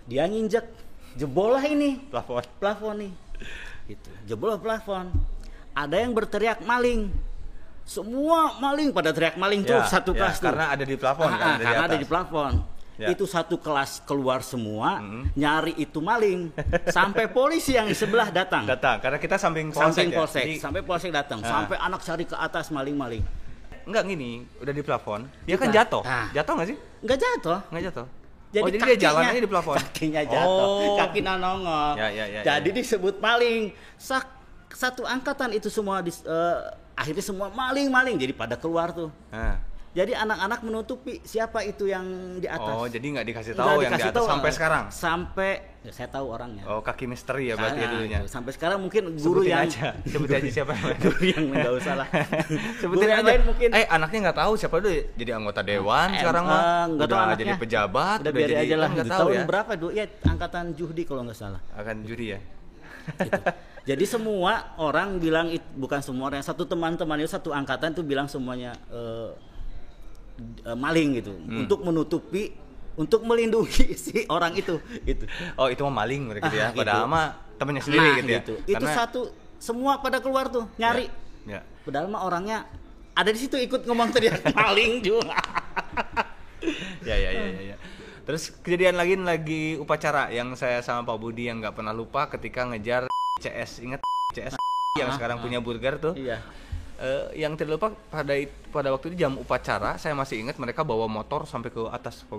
Dia 0.04 0.24
nginjek 0.24 0.64
jebol 1.14 1.52
lah 1.52 1.64
ini 1.64 1.96
Plafon. 2.06 2.44
plafon 2.58 2.94
nih. 3.00 3.12
Gitu. 3.86 4.08
Jebol 4.26 4.56
plafon. 4.56 5.08
Ada 5.72 5.96
yang 5.98 6.12
berteriak 6.12 6.62
maling. 6.62 7.10
Semua 7.84 8.56
maling 8.56 8.90
pada 8.90 9.12
teriak 9.12 9.36
maling 9.36 9.60
tuh 9.60 9.76
Ya, 9.76 9.84
satu 9.84 10.12
ya, 10.12 10.24
kelas 10.24 10.40
tuh. 10.40 10.48
karena 10.48 10.72
ada 10.72 10.84
di 10.84 10.96
plafon 10.96 11.26
Ah, 11.26 11.36
kan, 11.36 11.44
ah, 11.44 11.54
di 11.54 11.64
karena 11.64 11.84
ada 11.84 11.96
di 11.96 12.06
plafon. 12.06 12.52
Ya. 12.94 13.10
Itu 13.10 13.26
satu 13.26 13.58
kelas 13.58 13.98
keluar 14.02 14.38
semua, 14.38 15.02
Mm-hmm. 15.02 15.22
nyari 15.34 15.74
itu 15.76 15.98
maling. 15.98 16.54
Sampai 16.94 17.26
polisi 17.26 17.74
yang 17.74 17.84
di 17.84 17.92
sebelah 17.92 18.30
datang. 18.30 18.62
Datang 18.64 19.02
karena 19.02 19.18
kita 19.18 19.34
samping 19.34 19.68
Samping 19.68 19.74
polsek 19.74 20.06
ya. 20.06 20.16
polsek, 20.16 20.44
Jadi, 20.44 20.54
sampai 20.56 20.80
polsek 20.80 21.10
datang, 21.10 21.38
Ah. 21.42 21.50
sampai 21.50 21.76
anak 21.76 22.00
cari 22.00 22.22
ke 22.22 22.36
atas 22.36 22.70
maling-maling. 22.70 23.24
enggak 23.84 24.00
gini, 24.06 24.30
udah 24.56 24.70
di 24.70 24.80
plafon. 24.80 25.26
Dia 25.42 25.58
kan 25.58 25.68
jatuh. 25.68 26.00
Ah. 26.00 26.30
Jatuh 26.30 26.52
nggak 26.54 26.68
sih? 26.70 26.76
Nggak 27.02 27.18
jatuh. 27.18 27.58
Nggak 27.68 27.82
jatuh. 27.84 28.06
Jadi, 28.48 28.62
oh, 28.62 28.68
jadi 28.70 28.78
dia 28.86 28.96
jalan 29.02 29.18
kakinya- 29.18 29.32
aja 29.34 29.40
di 29.42 29.50
plafon. 29.50 29.76
Kakinya 29.76 30.22
jatuh, 30.24 30.70
Oh. 30.70 30.96
kakinya 30.96 31.32
nongol. 31.34 31.90
Ya, 31.98 32.08
ya, 32.08 32.24
ya, 32.24 32.40
Jadi 32.46 32.68
ya. 32.70 32.74
disebut 32.78 33.14
maling. 33.18 33.62
Sak, 33.98 34.24
satu 34.70 35.02
angkatan 35.02 35.50
itu 35.52 35.66
semua 35.66 35.98
dis- 35.98 36.22
eh, 36.22 36.58
akhirnya 36.94 37.20
semua 37.20 37.50
maling-maling 37.50 38.14
jadi 38.16 38.30
pada 38.32 38.54
keluar 38.54 38.94
tuh. 38.94 39.10
Nah. 39.28 39.58
Jadi 39.94 40.10
anak-anak 40.10 40.60
menutupi 40.60 41.22
siapa 41.22 41.62
itu 41.62 41.86
yang 41.86 42.02
di 42.36 42.50
atas. 42.50 42.66
Oh, 42.68 42.82
jadi 42.84 43.06
nggak 43.14 43.26
dikasih 43.26 43.52
Nggak 43.54 43.62
tahu 43.62 43.70
yang 43.70 43.78
di 43.78 43.86
dikasih 43.86 44.10
atas 44.10 44.18
tahu, 44.18 44.26
sampai 44.26 44.44
eh, 44.44 44.52
sekarang. 44.52 44.84
Sampai 44.90 45.50
ya, 45.80 45.92
saya 45.94 46.08
tahu 46.10 46.26
orangnya. 46.28 46.62
Oh, 46.66 46.80
kaki 46.80 47.06
misteri 47.06 47.44
ya 47.46 47.54
berarti 47.54 47.78
Nah, 47.78 47.90
dulunya. 47.94 48.18
Sampai 48.26 48.50
sekarang 48.50 48.82
mungkin 48.82 49.14
guru 49.14 49.40
Sebutin 49.40 49.54
yang 49.54 49.62
aja, 49.64 49.86
sebutin 50.02 50.34
aja 50.36 50.50
siapa 50.52 50.72
guru 51.04 51.22
yang 51.22 51.42
nggak 51.46 51.72
usah 51.72 51.94
lah. 51.94 52.08
Sebutin 52.82 52.90
Guru 53.00 53.06
yang 53.08 53.22
aja. 53.22 53.30
lain 53.30 53.42
mungkin 53.46 53.68
Eh, 53.70 53.86
anaknya 53.86 54.18
nggak 54.24 54.38
tahu 54.40 54.52
siapa 54.58 54.74
dulu 54.76 54.90
jadi 55.14 55.30
anggota 55.32 55.60
dewan 55.62 56.08
Eh, 56.10 56.18
sekarang 56.18 56.44
eh, 56.44 56.50
mah. 56.50 56.58
nggak 56.90 56.90
tahu 56.90 57.06
udah 57.06 57.18
anaknya. 57.22 57.38
jadi 57.38 57.52
pejabat, 57.56 58.16
udah 58.18 58.32
biar 58.34 58.48
jadi 58.50 58.54
aja 58.60 58.74
lah 58.74 58.88
nggak 58.90 59.06
Di 59.06 59.12
tahu 59.12 59.20
tahun 59.22 59.30
ya. 59.32 59.44
berapa 59.46 59.72
dulu 59.78 59.90
ya 59.92 60.04
angkatan 60.24 60.64
Juhdi 60.74 61.02
kalau 61.04 61.22
nggak 61.22 61.38
salah 61.38 61.60
Akan 61.72 62.02
judi 62.02 62.26
ya. 62.28 62.38
gitu. 63.20 63.40
jadi 63.86 64.04
semua 64.04 64.52
orang 64.74 65.22
bilang 65.22 65.46
bukan 65.72 66.00
semua 66.00 66.26
orang 66.26 66.42
satu 66.42 66.64
teman-teman 66.64 67.14
itu 67.16 67.30
satu 67.30 67.52
angkatan 67.52 67.92
itu 67.92 68.02
bilang 68.02 68.26
semuanya 68.26 68.74
eh, 68.88 69.30
eh, 70.36 70.74
maling 70.74 71.08
gitu 71.16 71.32
Hmm. 71.32 71.62
untuk 71.62 71.80
menutupi 71.80 72.50
untuk 72.94 73.22
melindungi 73.22 73.90
si 74.04 74.22
orang 74.26 74.54
itu 74.54 74.78
gitu 75.02 75.26
Oh, 75.54 75.66
itu 75.66 75.82
mah 75.82 75.94
maling 76.00 76.28
mereka 76.28 76.46
gitu 76.46 76.56
ya. 76.56 76.68
Ah, 76.68 76.72
Padahal 76.72 77.02
gitu. 77.02 77.12
mah 77.12 77.26
temennya 77.54 77.82
sendiri 77.82 78.02
Nah, 78.04 78.14
gitu 78.16 78.30
ya. 78.30 78.40
itu 78.40 78.54
Karena- 78.74 78.94
satu 78.96 79.20
semua 79.56 79.98
pada 79.98 80.18
keluar 80.18 80.46
tuh 80.46 80.66
nyari 80.76 81.06
Ya. 81.44 81.60
padahal 81.82 82.06
mah 82.06 82.22
orangnya 82.22 82.64
ada 83.12 83.28
di 83.28 83.38
situ 83.38 83.54
ikut 83.56 83.84
ngomong 83.84 84.10
teriak 84.10 84.42
maling 84.54 85.00
juga 85.00 85.34
Ya, 87.04 87.12
ya, 87.14 87.30
ya, 87.30 87.44
ya, 87.46 87.62
ya. 87.68 87.76
Terus 88.24 88.48
kejadian 88.56 88.96
lagi 88.96 89.14
lagi 89.18 89.62
upacara 89.76 90.32
yang 90.32 90.56
saya 90.56 90.80
sama 90.80 91.04
Pak 91.04 91.18
Budi 91.18 91.44
yang 91.44 91.60
nggak 91.60 91.76
pernah 91.76 91.92
lupa 91.92 92.24
ketika 92.26 92.64
ngejar 92.64 93.04
CS. 93.36 93.84
Ingat 93.84 94.00
CS 94.32 94.56
yang 94.96 95.12
sekarang 95.12 95.38
punya 95.38 95.60
burger 95.60 96.00
tuh. 96.00 96.14
iya 96.16 96.40
Eh, 96.94 97.42
yang 97.42 97.52
tidak 97.54 97.74
lupa 97.74 97.90
pada 98.08 98.30
pada 98.70 98.88
waktu 98.88 99.10
itu 99.10 99.16
jam 99.18 99.34
upacara 99.34 99.94
saya 99.94 100.14
masih 100.14 100.38
ingat 100.40 100.54
mereka 100.56 100.80
bawa 100.80 101.04
motor 101.04 101.42
sampai 101.42 101.68
ke 101.68 101.82
atas 101.88 102.22
Pak. 102.22 102.38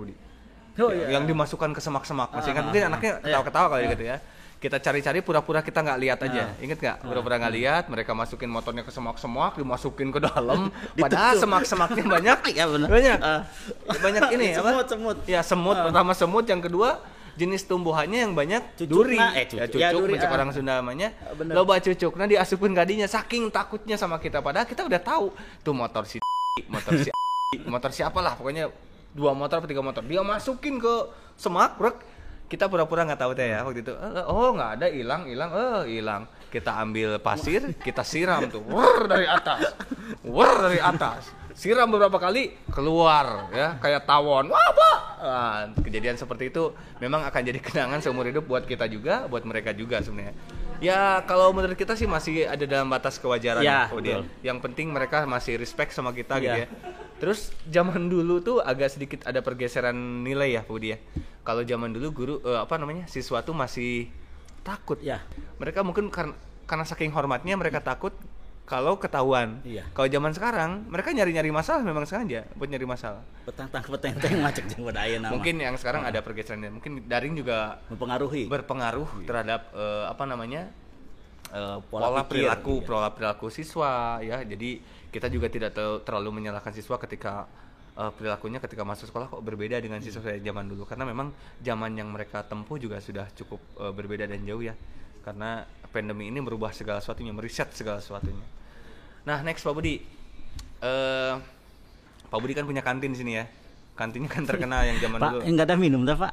Oh, 0.78 0.88
Ya- 0.88 0.96
iya. 0.98 1.06
yang 1.12 1.24
dimasukkan 1.24 1.70
ke 1.70 1.80
semak-semak 1.80 2.32
masih 2.32 2.50
ingat 2.50 2.62
Ah, 2.62 2.66
mungkin 2.66 2.82
ah, 2.82 2.88
anaknya 2.88 3.10
ah. 3.12 3.20
ketawa-ketawa 3.22 3.66
kali 3.70 3.82
Iya. 3.82 3.92
gitu 3.92 4.04
ya 4.06 4.18
kita 4.56 4.76
cari-cari 4.78 5.20
pura-pura 5.20 5.60
kita 5.60 5.78
nggak 5.78 5.98
lihat 6.00 6.18
aja 6.22 6.42
Ah. 6.48 6.56
inget 6.58 6.78
nggak 6.78 6.96
pura-pura 7.02 7.36
nggak 7.36 7.54
lihat 7.54 7.84
mereka 7.86 8.12
masukin 8.12 8.48
motornya 8.48 8.80
ke 8.80 8.88
semak-semak 8.88 9.52
dimasukin 9.54 10.08
ke 10.08 10.20
dalam 10.22 10.72
padahal 10.96 11.36
semak-semaknya 11.36 12.04
banyak 12.06 12.38
Iya, 12.56 12.64
benar. 12.66 12.88
banyak 12.88 13.18
Ah. 13.20 13.40
banyak 13.86 14.22
ini 14.32 14.46
apa 14.56 14.68
Semut, 14.72 14.86
semut. 14.88 15.16
ya 15.26 15.40
semut 15.40 15.76
Ah. 15.76 15.84
pertama 15.84 16.12
semut 16.12 16.44
yang 16.44 16.60
kedua 16.60 16.96
jenis 17.36 17.68
tumbuhannya 17.68 18.18
yang 18.26 18.32
banyak 18.32 18.62
Cucukna, 18.80 18.96
duri. 18.96 19.16
eh, 19.36 19.44
ya 19.44 19.64
cucuk. 19.68 19.78
Ya, 19.78 19.88
cucuk 19.92 20.00
duri, 20.02 20.12
mencek 20.16 20.28
ah. 20.32 20.36
orang 20.40 20.48
Sunda 20.56 20.72
namanya. 20.80 21.08
Ah, 21.20 21.36
bener. 21.36 21.52
loba 21.52 21.76
cucuk 21.78 22.12
nah 22.16 22.26
diasupin 22.26 22.72
gadinya 22.72 23.04
saking 23.04 23.52
takutnya 23.52 23.96
sama 24.00 24.16
kita. 24.16 24.40
Padahal 24.40 24.64
kita 24.64 24.88
udah 24.88 25.00
tahu 25.00 25.26
tuh 25.60 25.74
motor 25.76 26.08
si 26.08 26.16
motor 26.74 26.92
si 26.96 27.12
motor 27.72 27.90
siapa 27.92 28.18
lah 28.24 28.34
pokoknya 28.34 28.72
dua 29.12 29.36
motor 29.36 29.62
atau 29.62 29.68
tiga 29.68 29.84
motor. 29.84 30.02
Dia 30.02 30.24
masukin 30.24 30.80
ke 30.80 30.94
semak 31.36 31.76
brek 31.76 31.96
kita 32.46 32.70
pura-pura 32.70 33.02
nggak 33.02 33.20
tahu 33.20 33.32
teh 33.36 33.52
ya 33.52 33.60
waktu 33.62 33.84
itu. 33.84 33.92
Eh, 33.92 34.24
oh 34.26 34.56
nggak 34.56 34.70
ada 34.80 34.86
hilang 34.88 35.28
hilang 35.28 35.50
eh 35.52 36.00
hilang. 36.00 36.22
Kita 36.48 36.80
ambil 36.80 37.20
pasir 37.20 37.76
kita 37.76 38.00
siram 38.00 38.48
tuh. 38.48 38.64
Wur 38.64 39.04
dari 39.04 39.28
atas. 39.28 39.76
Wur 40.24 40.50
dari 40.64 40.80
atas 40.80 41.45
siram 41.56 41.88
beberapa 41.88 42.20
kali 42.20 42.52
keluar 42.68 43.48
ya. 43.50 43.80
Kayak 43.80 44.04
tawon. 44.04 44.52
Wah 44.52 44.70
pak 44.70 44.96
Nah, 45.16 45.72
kejadian 45.80 46.14
seperti 46.14 46.52
itu 46.52 46.70
memang 47.00 47.24
akan 47.24 47.40
jadi 47.40 47.56
kenangan 47.66 47.98
seumur 47.98 48.28
hidup 48.28 48.44
buat 48.44 48.62
kita 48.62 48.84
juga 48.86 49.24
buat 49.26 49.42
mereka 49.42 49.72
juga 49.72 50.04
sebenarnya. 50.04 50.36
Ya 50.78 51.24
kalau 51.24 51.56
menurut 51.56 51.72
kita 51.72 51.96
sih 51.96 52.04
masih 52.04 52.44
ada 52.44 52.62
dalam 52.62 52.86
batas 52.86 53.16
kewajaran 53.16 53.64
Ya, 53.64 53.88
kemudian 53.88 54.22
betul. 54.22 54.44
yang 54.44 54.60
penting 54.60 54.92
mereka 54.92 55.24
masih 55.24 55.56
respect 55.56 55.96
sama 55.96 56.12
kita 56.12 56.36
gitu 56.36 56.52
Iya. 56.52 56.68
ya. 56.68 56.94
Terus 57.16 57.48
zaman 57.64 58.12
dulu 58.12 58.44
tuh 58.44 58.60
agak 58.60 58.92
sedikit 58.92 59.24
ada 59.24 59.40
pergeseran 59.40 59.96
nilai 60.20 60.52
ya 60.52 60.62
Budi 60.62 60.92
ya. 60.92 61.00
Kalau 61.40 61.64
zaman 61.64 61.96
dulu 61.96 62.06
guru 62.12 62.34
eh, 62.44 62.60
apa 62.60 62.76
namanya 62.76 63.08
siswa 63.08 63.40
tuh 63.40 63.56
masih 63.56 64.12
takut. 64.60 65.00
Ya. 65.00 65.24
Mereka 65.56 65.80
mungkin 65.80 66.12
karena 66.12 66.36
karena 66.68 66.84
saking 66.84 67.08
hormatnya 67.16 67.56
mereka 67.56 67.80
takut 67.80 68.12
kalau 68.66 68.98
ketahuan. 68.98 69.62
Iya. 69.62 69.86
kalau 69.94 70.10
zaman 70.10 70.34
sekarang 70.34 70.70
mereka 70.90 71.14
nyari-nyari 71.14 71.54
masalah 71.54 71.86
memang 71.86 72.02
sengaja 72.02 72.42
buat 72.58 72.66
nyari 72.66 72.82
masalah. 72.82 73.22
Petang 73.46 73.70
petenteng 73.70 74.42
macet 74.42 74.66
jeung 74.74 74.90
nama. 74.90 75.30
Mungkin 75.30 75.54
yang 75.62 75.78
sekarang 75.78 76.02
ada 76.02 76.18
pergeseran 76.18 76.66
mungkin 76.74 77.06
daring 77.06 77.38
juga 77.38 77.78
mempengaruhi. 77.86 78.50
berpengaruh 78.50 79.22
terhadap 79.22 79.70
eh, 79.70 80.04
apa 80.10 80.24
namanya 80.26 80.66
eh, 81.54 81.78
Pola 81.86 82.10
pola, 82.10 82.20
pikir, 82.26 82.42
perilaku 82.42 82.74
iya. 82.82 82.86
pola 82.90 83.08
perilaku 83.14 83.46
siswa 83.54 84.18
ya. 84.18 84.42
Jadi 84.42 84.82
kita 85.14 85.30
juga 85.30 85.46
tidak 85.46 85.70
te- 85.70 86.02
terlalu 86.02 86.42
menyalahkan 86.42 86.74
siswa 86.74 86.98
ketika 86.98 87.46
eh, 87.94 88.10
perilakunya 88.18 88.58
ketika 88.58 88.82
masuk 88.82 89.14
sekolah 89.14 89.30
kok 89.30 89.46
berbeda 89.46 89.78
dengan 89.78 90.02
siswa 90.02 90.26
saya 90.26 90.42
zaman 90.42 90.66
dulu. 90.66 90.82
Karena 90.90 91.06
memang 91.06 91.30
zaman 91.62 91.94
yang 91.94 92.10
mereka 92.10 92.42
tempuh 92.42 92.82
juga 92.82 92.98
sudah 92.98 93.30
cukup 93.30 93.62
eh, 93.78 93.94
berbeda 93.94 94.26
dan 94.26 94.42
jauh 94.42 94.66
ya 94.66 94.74
karena 95.26 95.66
pandemi 95.90 96.30
ini 96.30 96.38
merubah 96.38 96.70
segala 96.70 97.02
sesuatunya 97.02 97.34
meriset 97.34 97.74
segala 97.74 97.98
sesuatunya. 97.98 98.46
Nah 99.26 99.42
next 99.42 99.66
Pak 99.66 99.74
Budi. 99.74 99.98
Eh 100.78 101.34
Pak 102.30 102.38
Budi 102.38 102.54
kan 102.54 102.62
punya 102.62 102.78
kantin 102.78 103.10
di 103.10 103.18
sini 103.18 103.42
ya. 103.42 103.50
Kantinnya 103.98 104.30
kan 104.30 104.46
terkenal 104.46 104.86
yang 104.86 105.02
zaman 105.02 105.18
pak 105.18 105.30
dulu. 105.34 105.42
enggak 105.42 105.66
ada 105.66 105.74
minum 105.74 106.06
dah 106.06 106.14
pak. 106.14 106.32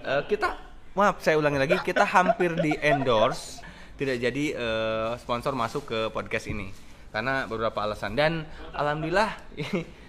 Eh, 0.00 0.22
kita 0.32 0.54
maaf 0.96 1.20
saya 1.20 1.36
ulangi 1.36 1.60
lagi 1.60 1.76
kita 1.84 2.08
hampir 2.08 2.56
di 2.56 2.72
endorse 2.80 3.60
tidak 4.00 4.16
jadi 4.16 4.44
eh, 4.56 5.10
sponsor 5.18 5.58
masuk 5.58 5.90
ke 5.90 5.98
podcast 6.14 6.46
ini. 6.46 6.70
Karena 7.10 7.50
beberapa 7.50 7.74
alasan. 7.82 8.14
Dan 8.14 8.46
alhamdulillah 8.70 9.34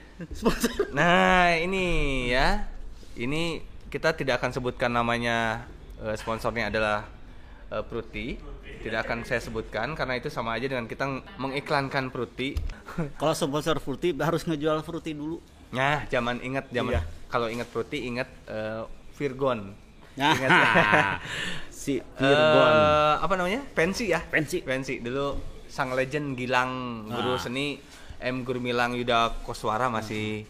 nah 0.97 1.49
ini 1.57 2.29
ya. 2.29 2.69
Ini 3.17 3.59
kita 3.89 4.13
tidak 4.13 4.37
akan 4.37 4.53
sebutkan 4.53 4.93
namanya 4.93 5.67
sponsornya 6.15 6.71
adalah 6.71 7.03
eh, 7.71 7.81
Pruti 7.81 8.35
tidak 8.81 9.05
akan 9.05 9.23
saya 9.23 9.39
sebutkan 9.39 9.93
karena 9.93 10.15
itu 10.15 10.27
sama 10.27 10.53
aja 10.53 10.67
dengan 10.67 10.85
kita 10.85 11.07
mengiklankan 11.37 12.09
Pruti 12.09 12.53
kalau 13.19 13.31
sponsor 13.31 13.77
fruity 13.77 14.11
harus 14.13 14.43
ngejual 14.43 14.81
fruity 14.81 15.11
dulu 15.11 15.39
nah 15.71 16.03
zaman 16.05 16.37
ingat 16.41 16.67
zaman 16.67 16.93
Iya. 16.93 17.01
kalau 17.25 17.47
ingat 17.47 17.65
Pruti 17.65 18.03
ingat 18.03 18.27
eh, 18.45 18.83
Virgon 19.13 19.71
Nah, 20.11 20.35
Ingat 20.35 20.51
ya? 20.51 20.65
si 21.71 22.03
Virgon 22.19 22.73
Eh, 22.75 23.15
apa 23.17 23.31
namanya? 23.33 23.63
Pensi 23.71 24.11
ya? 24.11 24.19
Pensi. 24.19 24.59
Pensi 24.59 24.99
dulu 24.99 25.39
sang 25.71 25.95
legend 25.95 26.35
Gilang 26.35 26.71
guru 27.07 27.33
Ah. 27.33 27.39
seni 27.39 27.79
M 28.19 28.43
Gurmilang 28.43 28.91
Yuda 28.91 29.39
Koswara 29.39 29.87
masih 29.87 30.43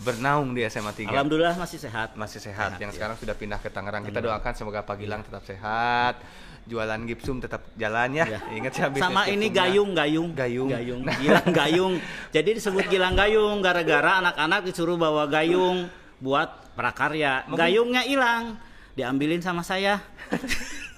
bernaung 0.00 0.50
di 0.50 0.64
SMA 0.64 0.90
3 0.90 1.08
Alhamdulillah 1.08 1.54
masih 1.54 1.78
sehat. 1.78 2.12
masih 2.14 2.40
sehat, 2.40 2.74
Sehat, 2.74 2.80
yang 2.80 2.90
ya. 2.90 2.96
sekarang 2.96 3.16
sudah 3.16 3.32
pindah 3.32 3.56
ke 3.56 3.68
Tangerang 3.68 4.02
kita 4.02 4.18
doakan 4.18 4.52
semoga 4.52 4.80
Pak 4.80 4.96
Gilang 4.96 5.20
tetap 5.20 5.44
sehat 5.44 6.16
jualan 6.62 7.00
gipsum 7.04 7.40
tetap 7.40 7.66
jalan 7.74 8.14
ya, 8.14 8.24
Ya. 8.28 8.40
ingat 8.52 8.72
ya 8.72 8.86
Sama 8.94 9.26
ini 9.26 9.48
gayung, 9.48 9.90
gayung, 9.90 10.30
Gayung. 10.32 10.68
gayung, 10.68 11.00
gilang 11.24 11.48
gayung. 11.50 11.94
Jadi 12.30 12.50
disebut 12.56 12.86
gilang 12.86 13.16
gayung 13.16 13.58
gara-gara 13.58 14.20
anak-anak 14.20 14.68
disuruh 14.68 14.94
bawa 14.94 15.26
gayung 15.26 15.88
buat 16.18 16.70
prakarya. 16.72 17.48
Mungkin- 17.48 17.58
Gayungnya 17.58 18.02
hilang, 18.04 18.60
diambilin 18.92 19.40
sama 19.40 19.64
saya. 19.64 19.98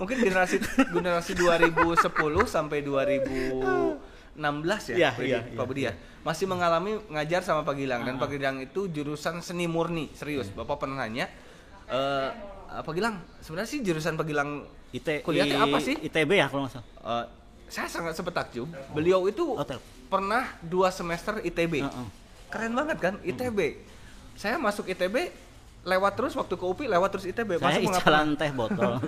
mungkin 0.02 0.18
generasi 0.18 0.59
generasi 0.90 1.32
2010 1.32 2.11
sampai 2.44 2.82
2016 4.35 4.93
ya, 4.93 4.97
Iya, 4.97 5.11
Pak 5.12 5.25
iya, 5.25 5.39
Pak 5.43 5.53
iya, 5.53 5.65
Budi 5.65 5.83
ya? 5.85 5.93
masih 6.23 6.47
mengalami 6.47 7.03
ngajar 7.11 7.43
sama 7.43 7.67
Pak 7.67 7.75
Gilang 7.75 8.07
dan 8.07 8.15
Pak 8.15 8.31
Gilang 8.31 8.62
itu 8.62 8.87
jurusan 8.87 9.43
seni 9.43 9.67
murni 9.67 10.07
serius. 10.15 10.49
Bapak 10.49 10.79
pernah 10.79 11.03
nanya 11.03 11.27
eh 11.85 12.29
Pak 12.73 12.93
Gilang 12.95 13.21
sebenarnya 13.43 13.69
sih 13.69 13.81
jurusan 13.83 14.15
Pak 14.15 14.25
Gilang 14.25 14.65
IT, 14.93 15.21
kuliahnya 15.21 15.61
apa 15.61 15.77
sih? 15.79 15.99
ITB 15.99 16.31
ya 16.33 16.47
kalau 16.47 16.65
nggak 16.65 16.73
salah. 16.73 16.87
Eh, 16.87 17.25
saya 17.67 17.89
sangat 17.89 18.15
sempat 18.15 18.33
takjub 18.39 18.69
beliau 18.93 19.27
itu 19.27 19.57
Hotel. 19.57 19.81
pernah 20.07 20.47
dua 20.61 20.89
semester 20.89 21.41
ITB 21.41 21.81
Heeh. 21.81 22.07
keren 22.49 22.73
banget 22.73 22.97
kan 23.01 23.15
ITB 23.21 23.81
saya 24.33 24.57
masuk 24.57 24.87
ITB 24.87 25.33
lewat 25.83 26.12
terus 26.15 26.33
waktu 26.33 26.55
ke 26.55 26.62
UPI 26.62 26.87
lewat 26.87 27.09
terus 27.11 27.27
ITB 27.27 27.59
Saya 27.59 27.83
masuk 27.83 27.83
icalan 27.91 28.29
teh 28.39 28.51
botol. 28.55 28.93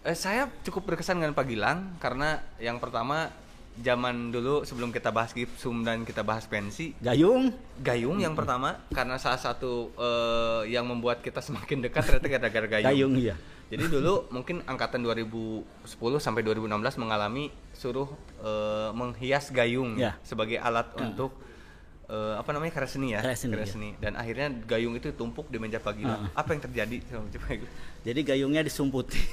Eh, 0.00 0.16
saya 0.16 0.48
cukup 0.64 0.88
berkesan 0.88 1.20
dengan 1.20 1.36
Pak 1.36 1.44
Gilang 1.44 1.92
karena 2.00 2.40
yang 2.56 2.80
pertama 2.80 3.28
zaman 3.76 4.28
dulu 4.28 4.66
sebelum 4.66 4.90
kita 4.90 5.08
bahas 5.08 5.30
gipsum 5.30 5.80
dan 5.80 6.02
kita 6.02 6.20
bahas 6.20 6.44
pensi 6.44 6.92
gayung, 6.98 7.54
gayung 7.78 8.18
yang 8.18 8.34
pertama 8.34 8.82
karena 8.90 9.14
salah 9.16 9.38
satu 9.38 9.94
eh, 9.94 10.74
yang 10.74 10.84
membuat 10.84 11.20
kita 11.20 11.38
semakin 11.46 11.78
dekat 11.80 12.02
ternyata 12.04 12.28
gara-gara 12.28 12.66
gayung. 12.68 12.88
gayung 12.90 13.14
iya. 13.16 13.36
Jadi 13.70 13.86
dulu 13.86 14.26
mungkin 14.30 14.66
angkatan 14.66 14.98
2010 14.98 15.62
sampai 16.18 16.42
2016 16.42 16.66
mengalami 16.98 17.54
suruh 17.70 18.10
eh, 18.42 18.90
menghias 18.90 19.54
gayung 19.54 19.94
Ya. 19.94 20.18
sebagai 20.26 20.58
alat 20.58 20.90
untuk 20.98 21.30
eh, 22.10 22.34
apa 22.34 22.50
namanya 22.50 22.74
karya 22.74 22.90
seni 22.90 23.14
ya, 23.14 23.22
Karya 23.22 23.38
seni, 23.38 23.54
ya. 23.54 23.66
seni. 23.70 23.90
Dan 23.96 24.18
akhirnya 24.18 24.50
gayung 24.66 24.98
itu 24.98 25.14
tumpuk 25.14 25.46
di 25.46 25.62
meja 25.62 25.78
Pak 25.78 25.94
Gilang. 25.94 26.34
Apa 26.34 26.50
yang 26.50 26.62
terjadi? 26.66 26.96
Coba 27.06 27.30
coba. 27.30 27.46
Jadi 28.02 28.20
gayungnya 28.26 28.66
disumputi. 28.66 29.22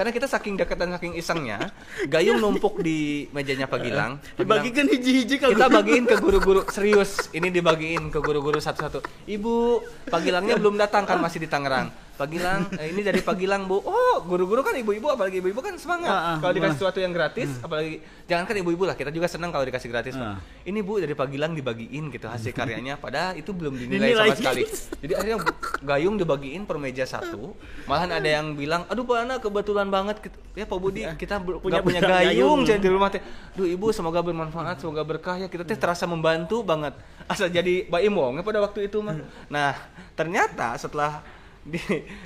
Karena 0.00 0.16
kita 0.16 0.24
saking 0.24 0.56
dekat 0.56 0.80
dan 0.80 0.96
saking 0.96 1.12
isengnya, 1.12 1.76
gayung 2.08 2.40
numpuk 2.40 2.80
di 2.80 3.28
mejanya 3.36 3.68
Pak 3.68 3.84
Gilang. 3.84 4.16
Dibagikan 4.32 4.88
hiji-hiji 4.88 5.36
ke 5.36 5.52
kita 5.52 5.68
bagiin 5.68 6.08
ke 6.08 6.16
guru-guru 6.16 6.64
serius. 6.72 7.28
Ini 7.36 7.52
dibagiin 7.52 8.08
ke 8.08 8.16
guru-guru 8.16 8.56
satu-satu. 8.56 9.04
Ibu, 9.28 9.84
Pak 10.08 10.24
Gilangnya 10.24 10.56
belum 10.56 10.80
datang 10.80 11.04
kan 11.04 11.20
masih 11.20 11.44
di 11.44 11.52
Tangerang. 11.52 11.92
Pak 12.20 12.28
Gilang, 12.28 12.68
eh, 12.76 12.92
ini 12.92 13.00
dari 13.00 13.24
Pak 13.24 13.32
Gilang 13.32 13.64
bu. 13.64 13.80
Oh, 13.80 14.20
guru-guru 14.20 14.60
kan 14.60 14.76
ibu-ibu, 14.76 15.08
apalagi 15.08 15.40
ibu-ibu 15.40 15.56
kan 15.58 15.72
semangat. 15.74 16.06
Ah, 16.06 16.20
ah, 16.20 16.36
kalau 16.36 16.52
dikasih 16.52 16.76
sesuatu 16.76 17.00
yang 17.00 17.16
gratis, 17.16 17.48
apalagi 17.58 17.98
jangan 18.28 18.44
kan 18.44 18.52
ibu-ibu 18.54 18.84
lah. 18.84 18.92
Kita 18.92 19.08
juga 19.08 19.24
senang 19.24 19.48
kalau 19.48 19.64
dikasih 19.64 19.88
gratis. 19.88 20.12
Ah. 20.14 20.36
Ini 20.60 20.84
bu 20.84 21.00
dari 21.00 21.16
Pak 21.16 21.32
Gilang 21.32 21.56
dibagiin 21.56 22.12
gitu 22.12 22.28
hasil 22.28 22.52
karyanya. 22.52 23.00
Padahal 23.00 23.34
itu 23.34 23.48
belum 23.50 23.72
dinilai 23.72 24.12
Dinilai. 24.12 24.28
sama 24.28 24.36
sekali. 24.36 24.62
Jadi 25.00 25.12
akhirnya 25.16 25.38
gayung 25.80 26.14
dibagiin 26.14 26.62
per 26.62 26.76
meja 26.76 27.08
satu. 27.08 27.56
Malahan 27.88 28.12
ada 28.12 28.28
yang 28.28 28.52
bilang, 28.52 28.84
aduh 28.84 29.02
Pak 29.02 29.16
Ana 29.18 29.34
kebetulan 29.40 29.88
banget. 29.88 30.20
Ya 30.52 30.68
Pak 30.68 30.76
Budi, 30.76 31.08
kita 31.16 31.40
ber- 31.40 31.56
Punya- 31.56 31.80
punya 31.80 32.04
punya 32.04 32.20
gayung, 32.20 32.28
gayung. 32.28 32.60
jadi 32.68 32.78
di 32.78 32.90
rumah 32.90 33.08
teh. 33.08 33.24
Duh 33.56 33.64
ibu 33.64 33.88
semoga 33.90 34.20
bermanfaat, 34.20 34.76
semoga 34.76 35.00
berkah 35.00 35.40
ya. 35.40 35.48
Kita 35.48 35.64
teh 35.64 35.74
terasa 35.74 36.04
membantu 36.04 36.60
banget. 36.60 36.92
Asal 37.24 37.48
jadi 37.48 37.88
Mbak 37.88 38.02
Imong 38.04 38.34
pada 38.44 38.60
waktu 38.60 38.92
itu 38.92 39.00
mah. 39.00 39.16
Nah 39.48 39.72
ternyata 40.12 40.76
setelah 40.76 41.24
di, 41.64 41.80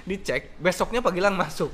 dicek 0.07 0.55
besoknya 0.63 1.03
Pak 1.03 1.13
Gilang 1.15 1.35
masuk. 1.35 1.71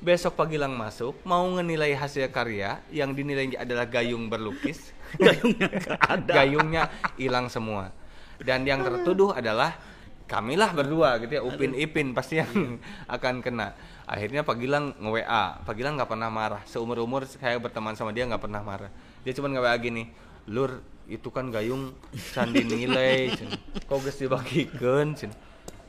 Besok 0.00 0.32
Pak 0.32 0.48
Gilang 0.48 0.72
masuk 0.72 1.12
mau 1.28 1.44
ngenilai 1.44 1.92
hasil 1.92 2.32
karya 2.32 2.80
yang 2.88 3.12
dinilai 3.12 3.52
adalah 3.56 3.84
gayung 3.84 4.32
berlukis. 4.32 4.96
Gayungnya 5.20 5.68
ada. 6.00 6.32
Gayungnya 6.40 6.82
hilang 7.20 7.52
semua. 7.52 7.92
Dan 8.40 8.64
yang 8.64 8.80
tertuduh 8.80 9.36
adalah 9.36 9.76
kamilah 10.30 10.70
berdua 10.70 11.18
gitu 11.18 11.36
ya, 11.36 11.42
Upin 11.42 11.74
Ipin 11.74 12.14
pasti 12.14 12.40
yang 12.40 12.80
akan 13.14 13.44
kena. 13.44 13.76
Akhirnya 14.06 14.46
Pak 14.46 14.56
Gilang 14.56 14.96
nge-WA. 14.96 15.66
Pak 15.66 15.74
Gilang 15.76 16.00
nggak 16.00 16.10
pernah 16.10 16.30
marah. 16.32 16.62
Seumur-umur 16.64 17.26
saya 17.26 17.58
berteman 17.58 17.98
sama 17.98 18.14
dia 18.14 18.24
nggak 18.24 18.42
pernah 18.42 18.62
marah. 18.62 18.90
Dia 19.26 19.36
cuma 19.36 19.52
nge-WA 19.52 19.74
gini, 19.82 20.08
"Lur, 20.48 20.80
itu 21.10 21.28
kan 21.28 21.50
gayung 21.52 21.92
can 22.32 22.54
dinilai, 22.54 23.34
can. 23.34 23.50
kok 23.84 23.98
geus 24.00 24.16
dibagikeun, 24.16 25.18
can." 25.18 25.30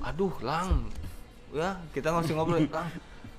Aduh, 0.01 0.34
Lang. 0.41 0.89
Ya, 1.51 1.77
kita 1.93 2.10
ngasih 2.13 2.34
ngobrol, 2.36 2.65
Lang. 2.74 2.89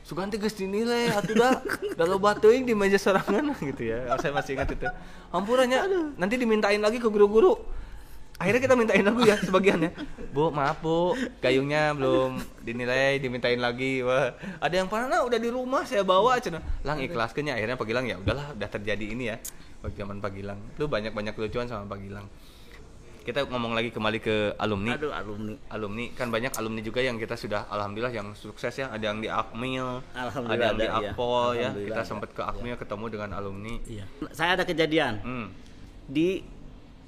Suganti 0.02 0.34
geus 0.34 0.58
dinilai 0.58 1.14
atuh 1.14 1.34
da. 1.38 1.62
Da 1.94 2.02
loba 2.02 2.34
teuing 2.34 2.66
di 2.66 2.74
meja 2.74 2.98
sorangan 2.98 3.54
gitu 3.70 3.86
ya. 3.86 4.10
Saya 4.18 4.34
masih 4.34 4.58
ingat 4.58 4.74
itu. 4.74 4.90
Ampurannya 5.30 5.78
nanti 6.18 6.34
dimintain 6.34 6.82
lagi 6.82 6.98
ke 6.98 7.06
guru-guru. 7.06 7.54
Akhirnya 8.42 8.58
kita 8.58 8.74
mintain 8.74 9.06
lagu 9.06 9.22
ya 9.22 9.38
sebagiannya. 9.38 9.94
Bu, 10.34 10.50
maaf 10.50 10.82
Bu, 10.82 11.14
gayungnya 11.38 11.94
belum 11.94 12.42
dinilai, 12.66 13.22
dimintain 13.22 13.54
lagi. 13.62 14.02
Wah, 14.02 14.34
ada 14.58 14.74
yang 14.74 14.90
pernah 14.90 15.22
udah 15.22 15.38
di 15.38 15.46
rumah 15.46 15.86
saya 15.86 16.02
bawa 16.02 16.42
cenah. 16.42 16.58
Lang 16.82 16.98
ikhlaskeun 16.98 17.46
nya. 17.46 17.54
Akhirnya 17.54 17.78
Pak 17.78 17.86
Gilang 17.86 18.10
ya 18.10 18.18
udahlah 18.18 18.50
udah 18.58 18.68
terjadi 18.74 19.06
ini 19.06 19.30
ya. 19.30 19.36
Waktu 19.86 19.94
zaman 20.02 20.18
Pak 20.18 20.34
Gilang. 20.34 20.58
Lu 20.82 20.90
banyak-banyak 20.90 21.38
lucuan 21.38 21.70
sama 21.70 21.86
Pak 21.86 22.02
Gilang. 22.02 22.26
Kita 23.22 23.46
ngomong 23.46 23.78
lagi 23.78 23.94
kembali 23.94 24.18
ke 24.18 24.58
alumni. 24.58 24.98
Aduh 24.98 25.14
alumni. 25.14 25.54
alumni. 25.70 26.04
Kan 26.18 26.34
banyak 26.34 26.52
alumni 26.58 26.82
juga 26.82 27.00
yang 27.06 27.14
kita 27.22 27.38
sudah 27.38 27.70
alhamdulillah 27.70 28.10
yang 28.10 28.34
sukses 28.34 28.74
ya. 28.74 28.90
Ada 28.90 29.14
yang 29.14 29.22
di 29.22 29.30
Akmil 29.30 30.02
ada 30.10 30.30
yang 30.34 30.74
di 30.74 30.86
ada, 30.90 30.98
iya. 30.98 31.10
Akpol 31.14 31.54
ya. 31.54 31.70
Alhamdulillah 31.70 31.86
kita 31.86 32.02
sempat 32.02 32.30
ke 32.34 32.42
Akmil 32.42 32.74
ketemu 32.74 33.04
dengan 33.14 33.30
alumni. 33.38 33.74
Iya. 33.86 34.04
Saya 34.34 34.58
ada 34.58 34.64
kejadian. 34.66 35.22
Hmm. 35.22 35.48
di 36.02 36.42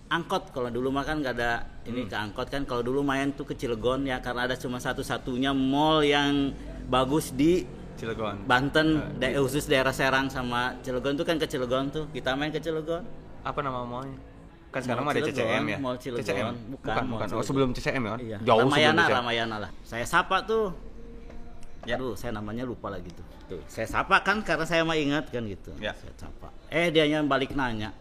angkot. 0.07 0.55
Kalau 0.55 0.71
dulu 0.71 0.95
mah 0.95 1.03
kan 1.03 1.19
nggak 1.19 1.35
ada 1.35 1.67
ini 1.91 2.07
ke 2.07 2.15
angkot 2.15 2.47
kan. 2.47 2.63
Kalau 2.63 2.87
dulu 2.87 3.03
main 3.03 3.35
tuh 3.35 3.43
ke 3.43 3.59
Cilegon 3.59 4.07
ya 4.07 4.23
karena 4.23 4.47
ada 4.47 4.55
cuma 4.55 4.79
satu-satunya 4.79 5.51
mall 5.51 6.07
yang 6.07 6.55
bagus 6.87 7.35
di 7.35 7.67
Cilegon. 7.99 8.47
Banten 8.47 9.19
da- 9.19 9.35
khusus 9.35 9.67
daerah 9.67 9.91
Serang 9.91 10.31
sama 10.31 10.79
Cilegon 10.87 11.19
tuh 11.19 11.27
kan 11.27 11.43
ke 11.43 11.51
Cilegon 11.51 11.91
tuh. 11.91 12.07
Kita 12.15 12.39
main 12.39 12.55
ke 12.55 12.63
Cilegon. 12.63 13.03
Apa 13.43 13.61
nama 13.67 13.83
mallnya 13.83 14.34
kan 14.75 14.81
sekarang 14.83 15.05
ada 15.07 15.23
CCM 15.23 15.65
ya? 15.71 15.79
Mall 15.79 15.97
Cilegon. 16.03 16.27
CCM 16.27 16.47
Bukan, 16.75 16.95
bukan 16.99 17.05
bukan. 17.07 17.27
Oh 17.39 17.45
sebelum 17.47 17.69
CCM 17.71 18.03
ya? 18.03 18.15
Iya. 18.19 18.37
jauh 18.43 18.67
Ramayana 18.67 18.75
sebelum 18.75 18.99
CCM 19.07 19.19
Ramayana 19.23 19.57
lah. 19.63 19.71
Saya 19.87 20.05
sapa 20.05 20.43
tuh. 20.43 20.75
Ya. 21.85 22.01
aduh 22.01 22.17
saya 22.17 22.33
namanya 22.33 22.65
lupa 22.65 22.89
lagi 22.91 23.13
tuh. 23.13 23.25
Tuh. 23.47 23.61
Saya 23.69 23.85
sapa 23.85 24.17
kan 24.25 24.41
karena 24.41 24.65
saya 24.65 24.83
mah 24.83 24.97
ingat 24.97 25.31
kan 25.31 25.45
gitu. 25.47 25.71
Ya. 25.79 25.95
saya 25.95 26.13
sapa. 26.19 26.49
Eh 26.73 26.91
dianya 26.91 27.23
balik 27.23 27.55
nanya 27.55 27.95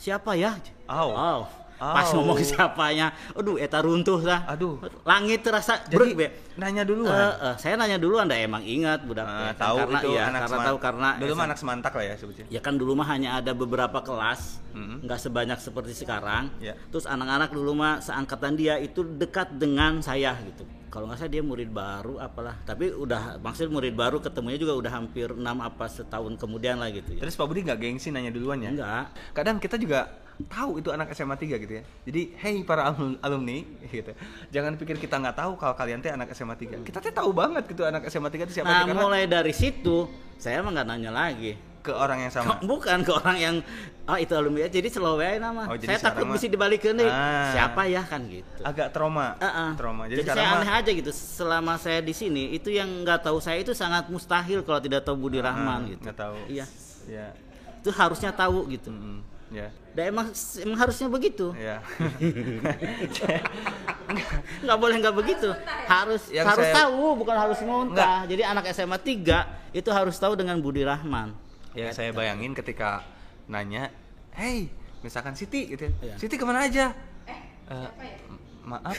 siapa 0.00 0.32
ya? 0.32 0.56
Au. 0.88 1.12
Oh. 1.12 1.42
Pas 1.80 2.04
Au. 2.12 2.20
ngomong 2.20 2.36
siapanya, 2.44 3.16
aduh 3.32 3.56
eta 3.56 3.80
runtuh 3.80 4.20
lah. 4.20 4.44
Aduh. 4.44 4.76
Langit 5.08 5.40
terasa 5.40 5.80
jadi 5.88 6.12
be. 6.12 6.26
nanya 6.60 6.84
dulu 6.84 7.08
Eh, 7.08 7.16
eh, 7.16 7.54
saya 7.56 7.80
nanya 7.80 7.96
dulu 7.96 8.20
anda 8.20 8.36
emang 8.36 8.60
ingat 8.60 9.00
budak. 9.08 9.24
Kan 9.24 9.56
tahu 9.56 9.76
karena, 9.80 9.98
itu 10.04 10.08
iya, 10.12 10.22
anak 10.28 10.40
karena 10.44 10.66
tahu 10.68 10.76
karena 10.76 11.08
dulu 11.16 11.32
mah 11.32 11.44
anak 11.48 11.58
semantak 11.58 11.92
lah 11.96 12.04
ya 12.04 12.14
sebutnya 12.20 12.44
Ya 12.52 12.60
kan 12.60 12.76
dulu 12.76 12.92
mah 12.92 13.08
hanya 13.08 13.40
ada 13.40 13.56
beberapa 13.56 14.04
kelas, 14.04 14.60
nggak 14.76 15.18
sebanyak 15.18 15.56
seperti 15.56 15.96
sekarang. 15.96 16.52
Ya. 16.60 16.76
Terus 16.92 17.08
anak-anak 17.08 17.48
dulu 17.48 17.72
mah 17.72 18.04
seangkatan 18.04 18.60
dia 18.60 18.76
itu 18.76 19.00
dekat 19.00 19.56
dengan 19.56 20.04
saya 20.04 20.36
gitu. 20.44 20.68
Kalau 20.90 21.06
nggak 21.06 21.22
salah 21.22 21.32
dia 21.32 21.40
murid 21.40 21.70
baru 21.70 22.18
apalah. 22.18 22.60
Tapi 22.66 22.90
udah 22.92 23.38
maksud 23.40 23.70
murid 23.70 23.94
baru 23.94 24.20
ketemunya 24.20 24.58
juga 24.58 24.74
udah 24.76 24.92
hampir 24.92 25.32
enam 25.32 25.62
apa 25.62 25.86
setahun 25.86 26.34
kemudian 26.36 26.76
lah 26.76 26.90
gitu 26.90 27.14
ya. 27.14 27.22
terus 27.22 27.38
Pak 27.38 27.46
Budi 27.46 27.62
nggak 27.62 27.78
gengsi 27.78 28.10
nanya 28.10 28.28
duluan 28.28 28.58
ya 28.58 28.74
Enggak. 28.74 29.04
kadang 29.30 29.56
kita 29.56 29.78
juga 29.78 30.10
tahu 30.46 30.78
itu 30.78 30.88
anak 30.88 31.10
SMA 31.10 31.34
3 31.34 31.58
gitu 31.58 31.72
ya. 31.76 31.82
Jadi, 32.04 32.22
hey 32.36 32.62
para 32.62 32.88
alum- 32.88 33.18
alumni 33.18 33.60
gitu. 33.90 34.12
Jangan 34.48 34.76
pikir 34.76 34.96
kita 34.96 35.16
nggak 35.16 35.36
tahu 35.36 35.52
kalau 35.54 35.74
kalian 35.74 35.98
teh 35.98 36.08
anak 36.08 36.30
SMA 36.30 36.54
3. 36.54 36.80
Kita 36.82 36.98
teh 36.98 37.10
tahu 37.10 37.30
banget 37.30 37.66
gitu 37.66 37.82
anak 37.82 38.06
SMA 38.06 38.28
3 38.28 38.46
itu 38.46 38.54
siapa 38.56 38.68
Nah, 38.68 38.84
mulai 38.90 39.24
dari 39.24 39.50
situ 39.50 40.08
saya 40.36 40.60
mah 40.60 40.72
nggak 40.72 40.86
nanya 40.86 41.10
lagi. 41.10 41.52
ke 41.80 41.96
orang 41.96 42.20
yang 42.20 42.28
sama. 42.28 42.60
Bukan 42.60 43.00
ke 43.00 43.08
orang 43.08 43.40
yang 43.40 43.56
oh 44.04 44.12
itu 44.14 44.36
alumni 44.36 44.68
jadi 44.68 44.84
selalu 44.92 45.16
wae 45.16 45.40
nama. 45.40 45.64
Oh, 45.64 45.80
jadi 45.80 45.96
saya 45.96 46.12
takut 46.12 46.28
bisa 46.28 46.44
dibalikin 46.44 46.92
nih. 46.92 47.08
Ah. 47.08 47.56
Siapa 47.56 47.88
ya 47.88 48.04
kan 48.04 48.20
gitu. 48.28 48.60
Agak 48.60 48.92
trauma. 48.92 49.32
Heeh. 49.40 49.70
Trauma. 49.80 50.04
Jadi, 50.04 50.20
Jadi, 50.20 50.28
saya 50.28 50.60
aneh 50.60 50.68
aja 50.68 50.90
gitu. 50.92 51.08
Selama 51.08 51.80
saya 51.80 52.04
di 52.04 52.12
sini 52.12 52.52
itu 52.52 52.68
yang 52.68 52.84
nggak 53.00 53.24
tahu 53.24 53.40
saya 53.40 53.64
itu 53.64 53.72
sangat 53.72 54.12
mustahil 54.12 54.60
kalau 54.60 54.76
tidak 54.76 55.08
tahu 55.08 55.16
Budi 55.16 55.40
Rahman 55.40 55.88
ah, 55.88 55.88
gitu. 55.88 56.04
nggak 56.04 56.18
tahu. 56.20 56.36
Iya. 56.52 56.66
Ya. 57.08 57.32
Itu 57.80 57.88
harusnya 57.96 58.28
tahu 58.36 58.68
gitu. 58.68 58.92
Mm-mm. 58.92 59.24
Ya. 59.48 59.72
Dan 59.90 60.04
emang 60.08 60.26
emang 60.56 60.78
harusnya 60.78 61.08
begitu. 61.08 61.50
Ya. 61.52 61.82
Nggak 64.60 64.78
boleh 64.78 64.96
nggak 64.98 65.16
begitu. 65.16 65.48
Harus 65.86 66.22
Yang 66.30 66.46
harus 66.48 66.66
saya- 66.66 66.76
tahu 66.82 67.04
bukan 67.16 67.36
harus 67.36 67.58
ngontah. 67.60 68.26
Jadi 68.26 68.42
anak 68.42 68.64
SMA 68.68 68.98
3 68.98 69.46
itu 69.72 69.88
harus 69.88 70.16
tahu 70.16 70.34
dengan 70.34 70.58
Budi 70.58 70.82
Rahman. 70.82 71.34
ya 71.70 71.94
saya 71.94 72.10
bayangin 72.10 72.50
ketika 72.50 73.06
nanya, 73.46 73.94
"Hey, 74.34 74.66
misalkan 75.00 75.38
Siti 75.38 75.70
gitu 75.70 75.86
ya. 75.86 75.92
Iya. 76.02 76.14
Siti 76.18 76.34
ke 76.34 76.42
mana 76.42 76.66
aja?" 76.66 76.90
Eh, 77.22 77.38
Eh, 77.70 77.86
siapa 77.86 78.02
ya? 78.02 78.16
Maaf 78.60 78.98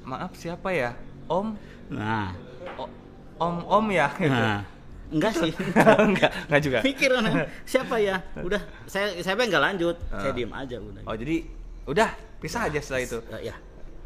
maaf 0.00 0.32
siapa 0.32 0.68
ya 0.70 0.90
om 1.26 1.58
Nah, 1.90 2.30
O- 2.78 2.90
om 3.36 3.54
om 3.66 3.86
ya 3.90 4.06
gitu. 4.14 4.30
nah. 4.30 4.62
Enggak 5.10 5.32
sih. 5.34 5.52
enggak 6.08 6.30
enggak 6.46 6.60
juga 6.60 6.78
Pikir 6.80 7.10
kan, 7.12 7.24
siapa 7.62 7.96
ya? 7.96 8.16
Udah, 8.46 8.58
saya 8.84 9.18
saya 9.18 9.34
nggak 9.36 9.62
lanjut. 9.64 9.96
Saya 10.08 10.30
Ah. 10.30 10.34
diem 10.34 10.52
aja 10.52 10.76
udah. 10.78 11.02
oh 11.04 11.14
jadi 11.14 11.36
udah 11.84 12.08
pisah 12.38 12.66
aja 12.66 12.78
setelah 12.78 13.02
itu 13.02 13.18
Eh, 13.32 13.42
ya. 13.44 13.56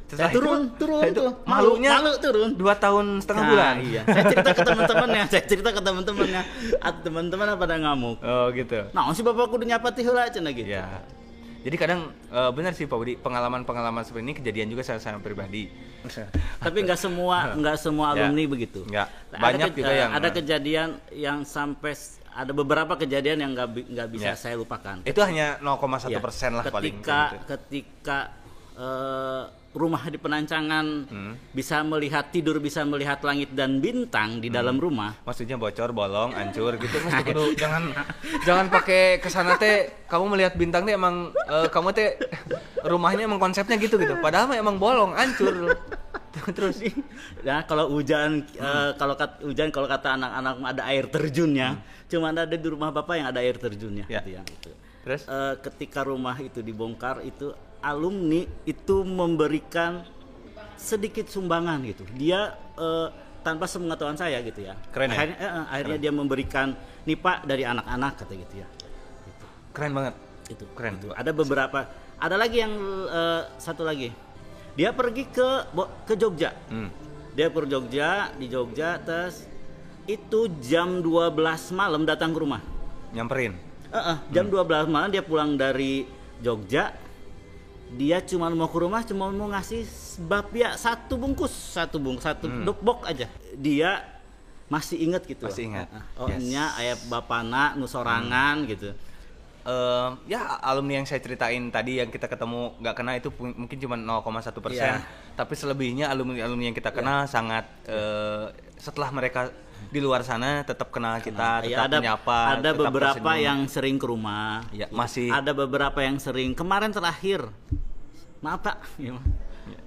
Setelah 0.04 0.20
Saya 0.22 0.36
turun, 0.36 0.58
itu- 0.60 0.76
turun 0.76 0.98
setelah 0.98 1.10
itu 1.10 1.20
tuh. 1.22 1.32
malunya 1.44 1.90
Malu 1.94 2.12
turun. 2.18 2.48
dua 2.54 2.74
tahun 2.76 3.06
setengah 3.18 3.40
Nah, 3.40 3.50
bulan 3.50 3.74
Iya. 3.80 4.02
Saya 4.04 4.24
cerita 4.26 4.50
ke 4.50 4.62
teman-temannya, 4.62 5.22
saya 5.32 5.42
cerita 5.44 5.70
ke 5.70 5.80
teman-temannya. 5.80 6.42
Teman-teman 7.00 7.46
pada 7.56 7.74
ngamuk. 7.78 8.16
oh 8.20 8.46
gitu 8.50 8.80
Nah, 8.90 9.08
si 9.10 9.20
bapak 9.20 9.48
kudu 9.48 9.64
nyapa 9.64 9.88
teh 9.90 10.02
heula 10.02 10.28
cenah 10.28 10.52
gitu. 10.52 10.68
ya 10.70 11.00
jadi 11.64 11.76
kadang 11.76 12.00
eh, 12.28 12.50
benar 12.52 12.70
sih 12.70 12.84
Pak 12.84 12.94
Budi 12.94 13.16
pengalaman-pengalaman 13.16 14.04
seperti 14.04 14.22
ini 14.22 14.34
kejadian 14.36 14.68
juga 14.68 14.84
saya 14.84 15.00
saya 15.00 15.16
pribadi 15.16 15.72
Tapi 16.60 16.78
nggak 16.80 17.00
semua 17.00 17.48
nggak 17.58 17.76
semua 17.76 18.12
Ya. 18.12 18.28
alumni 18.28 18.44
begitu. 18.46 18.84
Nggak. 18.84 19.08
Ada 19.30 19.40
Banyak 19.40 19.66
ke- 19.66 19.76
juga 19.78 19.88
eh, 19.88 19.98
yang- 19.98 20.12
ada 20.12 20.28
kejadian 20.30 20.88
yang 21.10 21.38
sampai 21.42 21.92
ada 22.30 22.52
beberapa 22.52 22.92
kejadian 22.94 23.38
yang 23.40 23.50
nggak 23.52 23.68
nggak 23.88 24.08
bisa 24.10 24.28
Ya. 24.28 24.36
saya 24.36 24.54
lupakan. 24.54 25.00
itu 25.02 25.16
hanya 25.18 25.56
0,1 25.58 26.10
Ya, 26.10 26.20
persen 26.20 26.50
lah 26.52 26.64
paling 26.66 27.00
ketika 27.00 27.20
gitu. 27.32 27.44
ketika 27.48 28.18
eh, 28.74 29.42
rumah 29.74 30.06
di 30.06 30.16
penancangan 30.16 30.86
Hmm. 31.04 31.34
bisa 31.50 31.82
melihat 31.82 32.30
tidur 32.30 32.56
bisa 32.56 32.80
melihat 32.82 33.18
langit 33.20 33.50
dan 33.50 33.78
bintang 33.78 34.38
di 34.38 34.46
dalam 34.48 34.78
rumah. 34.78 35.18
Maksudnya 35.20 35.54
bocor 35.54 35.90
bolong 35.90 36.30
hancur 36.30 36.78
gitu. 36.82 36.96
Mas 37.02 37.18
kudu 37.20 37.52
jangan 37.54 37.90
jangan 38.46 38.66
pakai 38.68 39.18
ke 39.18 39.26
sana 39.26 39.54
teh 39.54 40.06
kamu 40.06 40.24
melihat 40.30 40.54
bintang 40.54 40.82
teh 40.82 40.94
emang 40.94 41.28
eh, 41.34 41.66
kamu 41.68 41.90
teh 41.90 42.14
rumahnya 42.82 43.26
emang 43.26 43.42
konsepnya 43.42 43.74
gitu 43.76 43.98
gitu. 43.98 44.14
Padahal 44.18 44.46
mah 44.46 44.56
emang 44.56 44.78
bolong 44.78 45.10
hancur. 45.12 45.74
Terus? 46.56 46.82
Ya 47.42 47.62
kalau 47.62 47.90
hujan 47.90 48.42
eh, 48.54 48.90
kalau 48.94 49.14
kat, 49.14 49.38
hujan 49.40 49.70
kalau 49.70 49.86
kata 49.86 50.14
anak-anak 50.14 50.54
ada 50.68 50.82
air 50.86 51.06
terjunnya. 51.06 51.78
Cuma 52.06 52.30
ada 52.30 52.46
di 52.46 52.58
rumah 52.60 52.90
bapak 52.90 53.14
yang 53.16 53.28
ada 53.28 53.38
air 53.38 53.54
terjunnya 53.54 54.06
Hmm. 54.06 54.14
Ya. 54.14 54.20
gitu 54.20 54.30
ya, 54.32 54.42
gitu. 54.44 54.70
terus? 55.02 55.22
Eh, 55.26 55.54
ketika 55.60 56.00
rumah 56.00 56.38
itu 56.38 56.58
dibongkar 56.58 57.20
itu 57.22 57.50
alumni 57.84 58.48
itu 58.64 59.04
memberikan 59.04 60.00
sedikit 60.80 61.28
sumbangan 61.28 61.84
gitu. 61.84 62.08
Dia 62.16 62.56
eh, 62.80 63.08
tanpa 63.44 63.68
sepengetahuan 63.68 64.16
saya 64.16 64.40
gitu 64.40 64.64
ya. 64.64 64.74
Keren 64.88 65.12
ya? 65.12 65.16
akhirnya, 65.20 65.36
eh, 65.36 65.46
eh, 65.52 65.64
akhirnya 65.68 65.98
dia 66.00 66.12
memberikan 66.16 66.66
nih 67.04 67.18
pak 67.20 67.44
dari 67.44 67.68
anak-anak 67.68 68.12
kata 68.16 68.32
gitu 68.32 68.54
ya. 68.64 68.68
Keren 69.76 69.92
banget. 69.92 70.14
Itu 70.48 70.64
Keren. 70.72 71.00
itu. 71.00 71.08
ada 71.12 71.30
beberapa 71.32 71.78
ada 72.16 72.36
lagi 72.40 72.64
yang 72.64 72.74
eh, 73.08 73.42
satu 73.60 73.84
lagi. 73.84 74.08
Dia 74.74 74.90
pergi 74.90 75.28
ke 75.28 75.48
ke 76.08 76.16
Jogja. 76.16 76.50
Hmm. 76.72 76.90
dia 77.34 77.50
ke 77.50 77.66
Jogja 77.66 78.30
di 78.38 78.46
Jogja 78.46 78.94
terus 79.02 79.42
itu 80.06 80.46
jam 80.62 81.02
12 81.02 81.34
malam 81.74 82.06
datang 82.06 82.30
ke 82.30 82.38
rumah. 82.38 82.62
Nyamperin? 83.10 83.52
Eh, 83.90 83.98
eh, 83.98 84.16
jam 84.30 84.46
12 84.50 84.90
malam 84.90 85.08
dia 85.10 85.22
pulang 85.22 85.54
dari 85.54 86.06
Jogja 86.42 86.90
dia 87.94 88.18
cuma 88.20 88.46
mau 88.48 88.66
ke 88.66 88.76
rumah 88.76 89.00
cuma 89.00 89.28
mau 89.28 89.48
ngasih 89.48 89.86
bapia 90.22 90.74
satu 90.74 91.14
bungkus 91.14 91.50
satu 91.50 91.96
bungkus 91.96 92.24
satu 92.24 92.46
dokbok 92.62 93.04
aja. 93.04 93.26
Dia 93.54 94.02
masih 94.64 94.96
inget 94.98 95.22
gitu 95.24 95.44
Masih 95.44 95.68
ingat. 95.68 95.86
Eh, 95.86 95.96
eh, 95.96 96.04
oh 96.16 96.26
Yes. 96.26 96.40
nya 96.42 96.64
ayah 96.76 96.96
bapana 97.06 97.74
nusorangan 97.74 98.64
gitu. 98.66 98.90
Eh, 99.64 100.08
ya 100.26 100.60
alumni 100.60 100.98
yang 100.98 101.06
saya 101.06 101.18
ceritain 101.18 101.62
tadi 101.68 101.96
yang 101.96 102.08
kita 102.08 102.26
ketemu 102.26 102.76
nggak 102.78 102.94
kena 102.94 103.12
itu 103.14 103.28
mungkin 103.32 103.78
cuma 103.78 103.96
0,1 103.96 104.60
persen. 104.60 104.92
Iya. 104.94 105.04
tapi 105.34 105.50
selebihnya 105.52 106.06
alumni 106.06 106.44
alumni 106.44 106.68
yang 106.68 106.76
kita 106.76 106.90
kenal 106.90 107.24
sangat 107.26 107.66
eh, 107.84 108.44
setelah 108.76 109.10
mereka 109.10 109.50
di 109.84 109.98
luar 109.98 110.20
sana 110.20 110.62
tetap 110.62 110.88
kenal 110.88 111.18
kita 111.18 111.60
Ya, 111.60 111.76
tetap 111.76 111.86
ada 111.86 111.96
menyapa 111.98 112.38
ada 112.52 112.70
tetap 112.70 112.84
beberapa 112.84 113.16
tersenyum. 113.20 113.40
yang 113.42 113.60
sering 113.66 113.96
ke 113.96 114.06
rumah. 114.06 114.62
Ya, 114.70 114.86
masih- 114.90 115.30
ada 115.30 115.52
beberapa 115.52 115.98
yang 115.98 116.16
sering. 116.16 116.52
Kemarin 116.52 116.90
terakhir 116.90 117.48
maaf 118.44 118.60
pak 118.60 118.76
Ya, 118.96 119.10
Mas. 119.10 119.24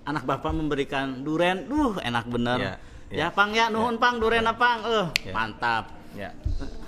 anak 0.04 0.24
bapak 0.26 0.52
memberikan 0.52 1.22
duren. 1.22 1.70
Duh 1.70 2.02
enak 2.02 2.26
bener. 2.26 2.58
Ya, 2.58 2.74
ya, 3.08 3.18
ya. 3.20 3.28
pang 3.30 3.54
ya. 3.54 3.70
Nuhun 3.70 3.96
pang 3.96 4.18
duren 4.18 4.42
apang 4.44 4.82
eh 4.84 5.06
Ya. 5.24 5.32
mantap. 5.32 5.86
Ya 6.18 6.34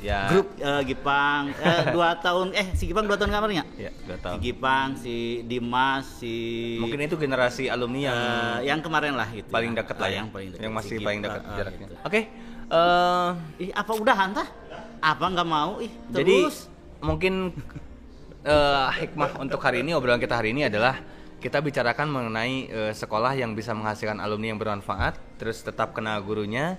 ya 0.02 0.26
grup 0.26 0.58
eh, 0.58 0.82
Gipang. 0.84 1.54
Eh, 1.54 1.84
dua 1.94 2.18
tahun. 2.18 2.50
Eh 2.52 2.74
si 2.74 2.90
Gipang 2.90 3.06
dua 3.06 3.14
tahun 3.14 3.30
kamarnya 3.30 3.62
ya? 3.78 3.92
Dua 4.02 4.18
si 4.18 4.24
tahun. 4.26 4.38
Gipang 4.42 4.90
si 4.98 5.16
Dimas 5.46 6.06
si 6.18 6.36
mungkin 6.82 6.98
itu 7.00 7.14
generasi 7.14 7.70
alumni 7.70 8.00
yang 8.02 8.18
eh, 8.18 8.58
yang 8.66 8.80
kemarin 8.82 9.14
lah 9.14 9.30
gitu 9.30 9.46
paling 9.48 9.72
ya. 9.72 9.78
dekat 9.78 9.96
Ah, 9.96 10.02
lah 10.02 10.10
ya. 10.10 10.18
yang 10.18 10.30
paling 10.30 10.50
dekat 10.50 10.64
yang 10.64 10.74
Si 10.74 10.78
masih 10.80 10.96
Gip- 10.98 11.06
paling 11.06 11.22
dekat 11.22 11.42
eh, 11.42 11.54
jaraknya. 11.54 11.86
Gitu. 11.86 11.96
oke 12.02 12.22
eh, 12.72 13.30
ih 13.60 13.72
apa 13.72 13.92
udah 13.94 14.16
hantah 14.18 14.48
apa 15.00 15.26
nggak 15.30 15.48
mau? 15.48 15.72
Ih 15.78 15.94
Jadi 16.10 16.36
terus. 16.42 16.58
mungkin 17.00 17.34
eh, 18.42 18.88
hikmah 18.98 19.32
untuk 19.38 19.60
hari 19.60 19.84
ini 19.84 19.94
obrolan 19.94 20.18
kita 20.18 20.34
hari 20.34 20.52
ini 20.52 20.66
adalah 20.66 20.98
kita 21.40 21.64
bicarakan 21.64 22.08
mengenai 22.12 22.68
eh, 22.68 22.94
sekolah 22.94 23.34
yang 23.34 23.56
bisa 23.56 23.72
menghasilkan 23.72 24.20
alumni 24.20 24.52
yang 24.52 24.60
bermanfaat, 24.60 25.16
terus 25.40 25.64
tetap 25.64 25.96
kena 25.96 26.20
gurunya. 26.20 26.76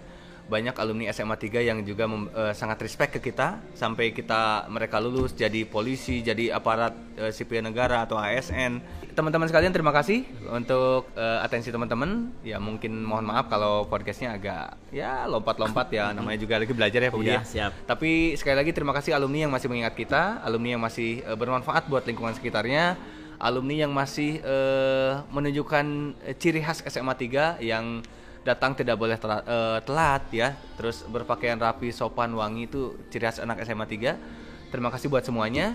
Banyak 0.51 0.75
alumni 0.83 1.07
SMA 1.15 1.39
3 1.39 1.63
yang 1.63 1.79
juga 1.87 2.11
mem- 2.11 2.27
eh, 2.35 2.51
sangat 2.59 2.83
respect 2.83 3.15
ke 3.15 3.31
kita 3.31 3.63
sampai 3.79 4.11
kita 4.11 4.67
mereka 4.67 4.99
lulus 4.99 5.31
jadi 5.31 5.63
polisi, 5.63 6.27
jadi 6.27 6.51
aparat 6.51 6.91
eh, 7.15 7.31
sipil 7.31 7.63
negara 7.63 8.03
atau 8.03 8.19
ASN. 8.19 8.83
Teman-teman 9.15 9.47
sekalian 9.47 9.71
terima 9.71 9.95
kasih 9.95 10.27
untuk 10.51 11.07
eh, 11.15 11.39
atensi 11.47 11.71
teman-teman. 11.71 12.35
Ya 12.43 12.59
mungkin 12.59 12.99
mohon 12.99 13.31
maaf 13.31 13.47
kalau 13.47 13.87
podcastnya 13.87 14.35
agak 14.35 14.75
ya 14.91 15.23
lompat-lompat 15.31 15.87
ya 15.95 16.11
namanya 16.19 16.43
juga 16.43 16.59
lagi 16.59 16.75
belajar 16.75 16.99
ya 16.99 17.11
Pak 17.15 17.19
Budi. 17.23 17.31
Iya, 17.31 17.41
ya. 17.41 17.43
siap. 17.47 17.73
Tapi 17.87 18.35
sekali 18.35 18.59
lagi 18.59 18.75
terima 18.75 18.91
kasih 18.91 19.15
alumni 19.15 19.47
yang 19.47 19.55
masih 19.55 19.71
mengingat 19.71 19.95
kita, 19.95 20.43
alumni 20.43 20.75
yang 20.75 20.83
masih 20.83 21.23
eh, 21.23 21.37
bermanfaat 21.39 21.87
buat 21.87 22.03
lingkungan 22.03 22.35
sekitarnya, 22.35 22.99
alumni 23.41 23.89
yang 23.89 23.91
masih 23.91 24.39
eh, 24.45 25.13
menunjukkan 25.33 25.87
eh, 26.29 26.37
ciri 26.37 26.61
khas 26.61 26.85
SMA 26.85 27.17
3 27.17 27.65
yang 27.65 28.05
datang 28.45 28.77
tidak 28.77 29.01
boleh 29.01 29.17
telat, 29.17 29.43
eh, 29.49 29.79
telat 29.83 30.23
ya, 30.31 30.49
terus 30.77 31.03
berpakaian 31.09 31.57
rapi, 31.57 31.89
sopan, 31.91 32.37
wangi 32.37 32.69
itu 32.69 32.95
ciri 33.09 33.25
khas 33.25 33.41
anak 33.41 33.65
SMA 33.65 33.89
3. 33.89 34.71
Terima 34.71 34.93
kasih 34.93 35.09
buat 35.11 35.25
semuanya. 35.25 35.75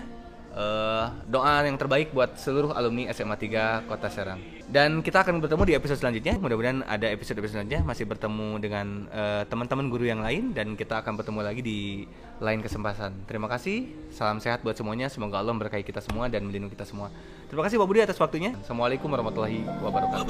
Eh, 0.56 1.06
doa 1.28 1.60
yang 1.68 1.76
terbaik 1.76 2.16
buat 2.16 2.32
seluruh 2.40 2.72
alumni 2.72 3.12
SMA 3.12 3.36
3 3.36 3.84
Kota 3.84 4.08
Serang. 4.08 4.40
Dan 4.64 5.04
kita 5.04 5.20
akan 5.20 5.44
bertemu 5.44 5.62
di 5.68 5.76
episode 5.76 6.00
selanjutnya. 6.00 6.40
Mudah-mudahan 6.40 6.80
ada 6.88 7.12
episode-episode 7.12 7.60
selanjutnya 7.60 7.84
masih 7.84 8.08
bertemu 8.08 8.56
dengan 8.56 9.04
eh, 9.12 9.44
teman-teman 9.52 9.92
guru 9.92 10.08
yang 10.08 10.24
lain 10.24 10.56
dan 10.56 10.72
kita 10.72 11.04
akan 11.04 11.20
bertemu 11.20 11.40
lagi 11.44 11.60
di 11.60 12.08
lain 12.40 12.64
kesempatan. 12.64 13.28
Terima 13.28 13.52
kasih. 13.52 14.08
Salam 14.08 14.40
sehat 14.40 14.64
buat 14.64 14.80
semuanya. 14.80 15.12
Semoga 15.12 15.44
Allah 15.44 15.52
memberkahi 15.52 15.84
kita 15.84 16.00
semua 16.00 16.32
dan 16.32 16.48
melindungi 16.48 16.72
kita 16.72 16.88
semua. 16.88 17.12
Terima 17.52 17.60
kasih 17.60 17.76
Pak 17.76 17.84
Budi 17.84 18.00
atas 18.00 18.16
waktunya. 18.16 18.56
Assalamualaikum 18.64 19.12
warahmatullahi 19.12 19.60
wabarakatuh. 19.84 20.24